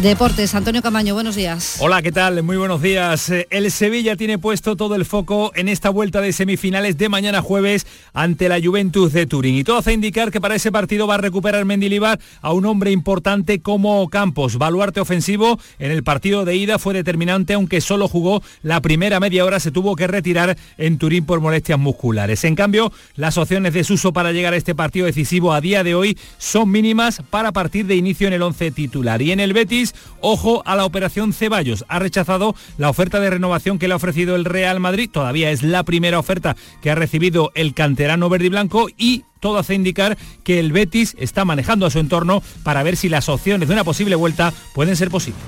[0.00, 1.76] Deportes, Antonio Camaño, buenos días.
[1.78, 2.42] Hola, ¿qué tal?
[2.42, 3.28] Muy buenos días.
[3.28, 7.42] Eh, El Sevilla tiene puesto todo el foco en esta vuelta de semifinales de mañana
[7.42, 9.54] jueves ante la Juventus de Turín.
[9.54, 12.90] Y todo hace indicar que para ese partido va a recuperar Mendilibar a un hombre
[12.90, 14.56] importante como Campos.
[14.56, 19.44] Baluarte ofensivo en el partido de ida fue determinante, aunque solo jugó la primera media
[19.44, 22.44] hora, se tuvo que retirar en Turín por molestias musculares.
[22.44, 25.94] En cambio, las opciones de Suso para llegar a este partido decisivo a día de
[25.94, 29.20] hoy son mínimas para partir de inicio en el 11 titular.
[29.20, 29.81] Y en el Betis,
[30.20, 31.84] ojo a la operación Ceballos.
[31.88, 35.10] Ha rechazado la oferta de renovación que le ha ofrecido el Real Madrid.
[35.12, 39.58] Todavía es la primera oferta que ha recibido el canterano verde y blanco y todo
[39.58, 43.68] hace indicar que el Betis está manejando a su entorno para ver si las opciones
[43.68, 45.42] de una posible vuelta pueden ser posibles.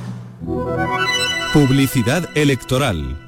[1.53, 3.21] Publicidad electoral.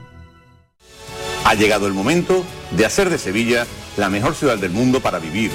[1.45, 5.53] Ha llegado el momento de hacer de Sevilla la mejor ciudad del mundo para vivir,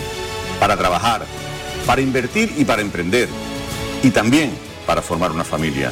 [0.59, 1.25] para trabajar,
[1.85, 3.27] para invertir y para emprender.
[4.01, 4.51] Y también
[4.91, 5.89] para formar una familia.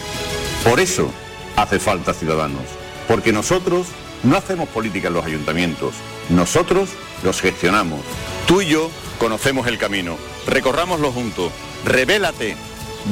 [0.62, 1.10] Por eso
[1.56, 2.64] hace falta ciudadanos,
[3.08, 3.88] porque nosotros
[4.24, 5.94] no hacemos política en los ayuntamientos,
[6.28, 6.90] nosotros
[7.24, 8.02] los gestionamos.
[8.46, 10.18] Tú y yo conocemos el camino.
[10.48, 11.50] Recorrámoslo juntos.
[11.86, 12.58] Revélate.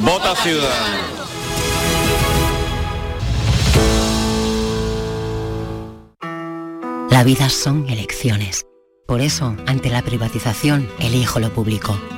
[0.02, 1.00] Vota Ciudadanos.
[7.08, 8.66] La vida son elecciones.
[9.06, 11.98] Por eso, ante la privatización, elijo lo público.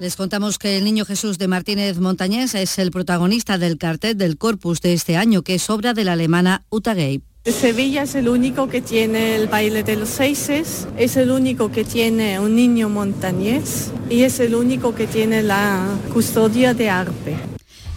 [0.00, 4.38] Les contamos que el Niño Jesús de Martínez Montañés es el protagonista del cartel del
[4.38, 7.20] Corpus de este año, que es obra de la alemana Uta Gay.
[7.44, 11.82] Sevilla es el único que tiene el baile de los seises, es el único que
[11.82, 17.36] tiene un niño montañés y es el único que tiene la custodia de Arpe.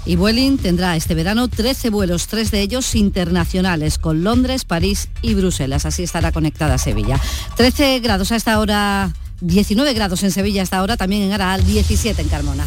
[0.04, 5.36] Y Vueling tendrá este verano 13 vuelos, tres de ellos internacionales, con Londres, París y
[5.36, 5.86] Bruselas.
[5.86, 7.20] Así estará conectada Sevilla.
[7.58, 12.22] 13 grados a esta hora, 19 grados en Sevilla hasta ahora, también en Araal, 17
[12.22, 12.66] en Carmona.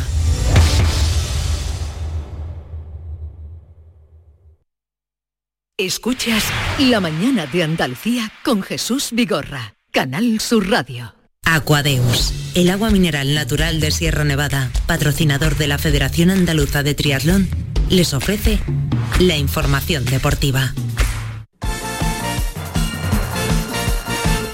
[5.77, 6.45] Escuchas
[6.79, 11.15] La mañana de Andalucía con Jesús Vigorra, Canal Sur Radio.
[11.45, 17.49] Aquadeus, el agua mineral natural de Sierra Nevada, patrocinador de la Federación Andaluza de Triatlón,
[17.91, 18.61] les ofrece
[19.19, 20.73] la información deportiva.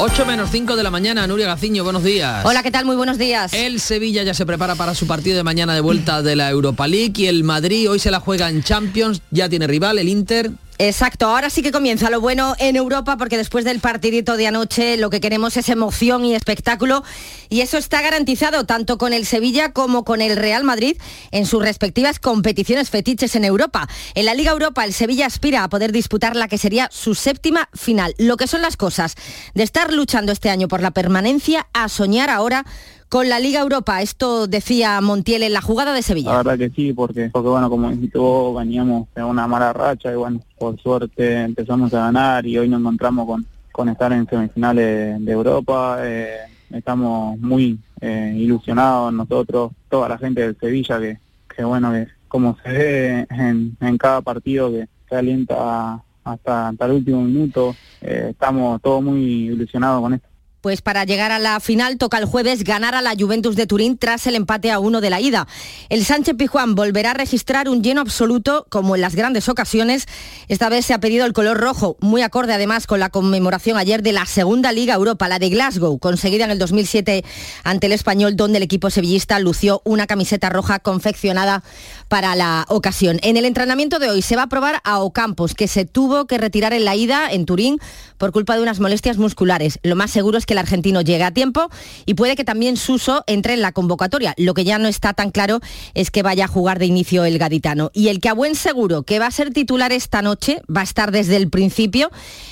[0.03, 2.42] 8 menos 5 de la mañana, Nuria Gaciño, buenos días.
[2.46, 2.86] Hola, ¿qué tal?
[2.86, 3.53] Muy buenos días.
[3.53, 6.88] El Sevilla ya se prepara para su partido de mañana de vuelta de la Europa
[6.88, 10.53] League y el Madrid hoy se la juega en Champions, ya tiene rival, el Inter.
[10.83, 14.97] Exacto, ahora sí que comienza lo bueno en Europa porque después del partidito de anoche
[14.97, 17.05] lo que queremos es emoción y espectáculo
[17.51, 20.97] y eso está garantizado tanto con el Sevilla como con el Real Madrid
[21.33, 23.91] en sus respectivas competiciones fetiches en Europa.
[24.14, 27.68] En la Liga Europa el Sevilla aspira a poder disputar la que sería su séptima
[27.74, 28.14] final.
[28.16, 29.16] Lo que son las cosas
[29.53, 32.64] de estar luchando este año por la permanencia a soñar ahora
[33.11, 34.00] con la Liga Europa.
[34.00, 36.30] Esto decía Montiel en la jugada de Sevilla.
[36.30, 40.14] La verdad que sí, porque, bueno, como dijiste vos, veníamos de una mala racha y
[40.14, 45.22] bueno, por suerte empezamos a ganar y hoy nos encontramos con, con estar en semifinales
[45.24, 45.98] de Europa.
[46.02, 46.36] Eh,
[46.70, 51.18] estamos muy eh, ilusionados nosotros, toda la gente del Sevilla, que,
[51.54, 56.92] que bueno, que como se ve en, cada partido que, que alienta hasta, hasta el
[56.92, 60.30] último minuto, eh, estamos todos muy ilusionados con esto.
[60.61, 63.96] Pues para llegar a la final toca el jueves ganar a la Juventus de Turín
[63.96, 65.48] tras el empate a uno de la ida.
[65.88, 70.06] El Sánchez Pijuán volverá a registrar un lleno absoluto como en las grandes ocasiones.
[70.48, 74.02] Esta vez se ha pedido el color rojo, muy acorde además con la conmemoración ayer
[74.02, 77.24] de la segunda Liga Europa, la de Glasgow, conseguida en el 2007
[77.64, 81.62] ante el español, donde el equipo sevillista lució una camiseta roja confeccionada
[82.11, 83.20] para la ocasión.
[83.22, 86.38] En el entrenamiento de hoy se va a probar a Ocampos, que se tuvo que
[86.38, 87.78] retirar en la ida en Turín
[88.18, 89.78] por culpa de unas molestias musculares.
[89.84, 91.70] Lo más seguro es que el argentino llegue a tiempo
[92.06, 94.34] y puede que también Suso entre en la convocatoria.
[94.36, 95.61] Lo que ya no está tan claro
[95.94, 97.92] es que vaya a jugar de inicio el gaditano.
[97.94, 100.84] Y el que a buen seguro que va a ser titular esta noche, va a
[100.84, 102.11] estar desde el principio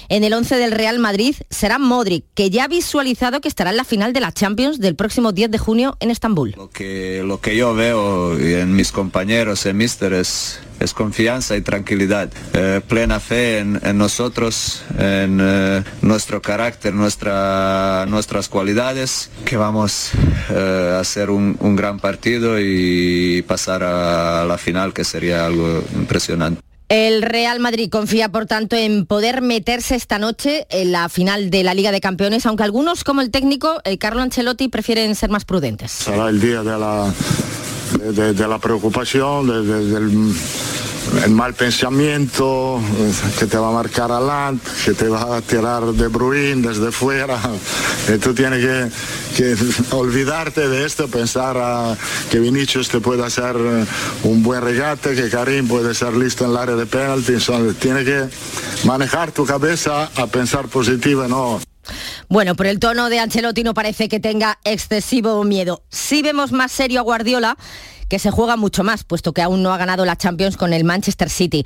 [0.09, 3.77] en el 11 del Real Madrid, será Modric, que ya ha visualizado que estará en
[3.77, 6.55] la final de la Champions del próximo 10 de junio en Estambul.
[6.57, 12.31] Lo que, lo que yo veo en mis compañeros Mister es es confianza y tranquilidad,
[12.55, 20.11] eh, plena fe en, en nosotros, en eh, nuestro carácter, nuestra, nuestras cualidades, que vamos
[20.51, 25.83] eh, a hacer un, un gran partido y pasar a la final, que sería algo
[25.97, 26.63] impresionante.
[26.89, 31.63] El Real Madrid confía, por tanto, en poder meterse esta noche en la final de
[31.63, 35.45] la Liga de Campeones, aunque algunos, como el técnico, el Carlo Ancelotti, prefieren ser más
[35.45, 35.91] prudentes.
[35.91, 37.13] Será el día de la,
[37.99, 40.35] de, la preocupación, de- de- del
[41.25, 45.83] el mal pensamiento eh, que te va a marcar adelante, que te va a tirar
[45.85, 47.39] de Bruin desde fuera.
[48.15, 48.91] Y tú tienes
[49.35, 49.57] que,
[49.97, 51.97] olvidarte de esto, pensar
[52.31, 53.87] que Vinicius te puede hacer eh,
[54.25, 57.35] un buen regate, que Karim puede ser listo en el área de penalti.
[57.81, 58.25] Tienes que
[58.87, 61.59] manejar tu cabeza a pensar positivo, no
[62.29, 65.83] Bueno, por el tono de Ancelotti no parece que tenga excesivo miedo.
[65.91, 67.57] Sí vemos más serio a Guardiola,
[68.09, 70.85] que se juega mucho más, puesto que aún no ha ganado la Champions con el
[70.85, 71.65] Manchester City.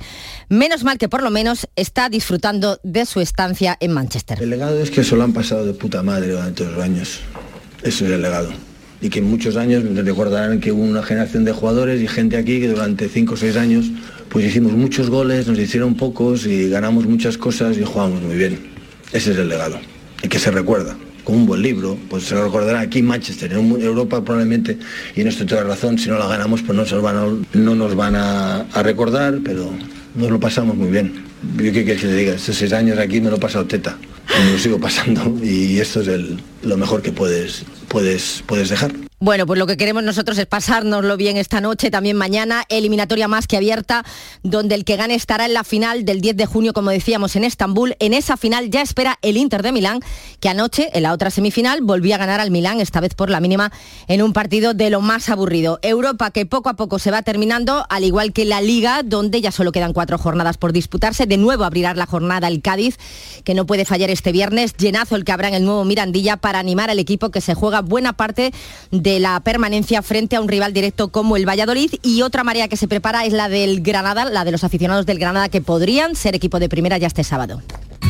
[0.49, 4.41] Menos mal que por lo menos está disfrutando de su estancia en Manchester.
[4.41, 7.21] El legado es que se lo han pasado de puta madre durante los años.
[7.81, 8.51] Eso es el legado.
[9.01, 12.59] Y que en muchos años recordarán que hubo una generación de jugadores y gente aquí
[12.59, 13.85] que durante 5 o 6 años
[14.29, 18.71] pues hicimos muchos goles, nos hicieron pocos y ganamos muchas cosas y jugamos muy bien.
[19.11, 19.79] Ese es el legado.
[20.23, 20.97] Y que se recuerda.
[21.23, 24.77] con un buen libro, pues se lo recordarán aquí en Manchester, en Europa probablemente,
[25.15, 27.75] y en esto toda razón, si no la ganamos pues no, se van a, no
[27.75, 29.71] nos van a, recordar, pero
[30.15, 31.23] nos lo pasamos muy bien.
[31.57, 33.97] Yo qué que te diga, estos seis años aquí me lo he pasado teta,
[34.45, 38.91] me lo sigo pasando y esto es el, lo mejor que puedes, puedes, puedes dejar.
[39.23, 43.47] Bueno, pues lo que queremos nosotros es pasárnoslo bien esta noche, también mañana, eliminatoria más
[43.47, 44.03] que abierta,
[44.43, 47.45] donde el que gane estará en la final del 10 de junio, como decíamos, en
[47.45, 47.95] Estambul.
[47.99, 50.01] En esa final ya espera el Inter de Milán,
[50.41, 53.39] que anoche, en la otra semifinal, volvía a ganar al Milán, esta vez por la
[53.39, 53.71] mínima,
[54.09, 55.79] en un partido de lo más aburrido.
[55.83, 59.53] Europa que poco a poco se va terminando, al igual que la Liga, donde ya
[59.53, 61.27] solo quedan cuatro jornadas por disputarse.
[61.27, 62.97] De nuevo abrirá la jornada el Cádiz,
[63.45, 64.75] que no puede fallar este viernes.
[64.75, 67.79] Llenazo el que habrá en el nuevo Mirandilla para animar al equipo que se juega
[67.79, 68.51] buena parte
[69.19, 72.87] la permanencia frente a un rival directo como el Valladolid y otra marea que se
[72.87, 76.59] prepara es la del Granada, la de los aficionados del Granada que podrían ser equipo
[76.59, 77.61] de primera ya este sábado.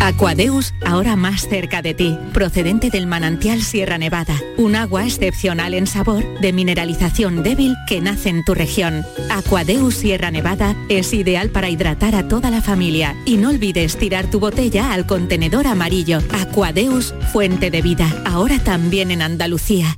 [0.03, 5.87] Aquadeus, ahora más cerca de ti, procedente del manantial Sierra Nevada, un agua excepcional en
[5.87, 9.05] sabor, de mineralización débil que nace en tu región.
[9.29, 14.29] Aquadeus Sierra Nevada es ideal para hidratar a toda la familia y no olvides tirar
[14.29, 16.19] tu botella al contenedor amarillo.
[16.33, 19.97] Aquadeus, fuente de vida, ahora también en Andalucía.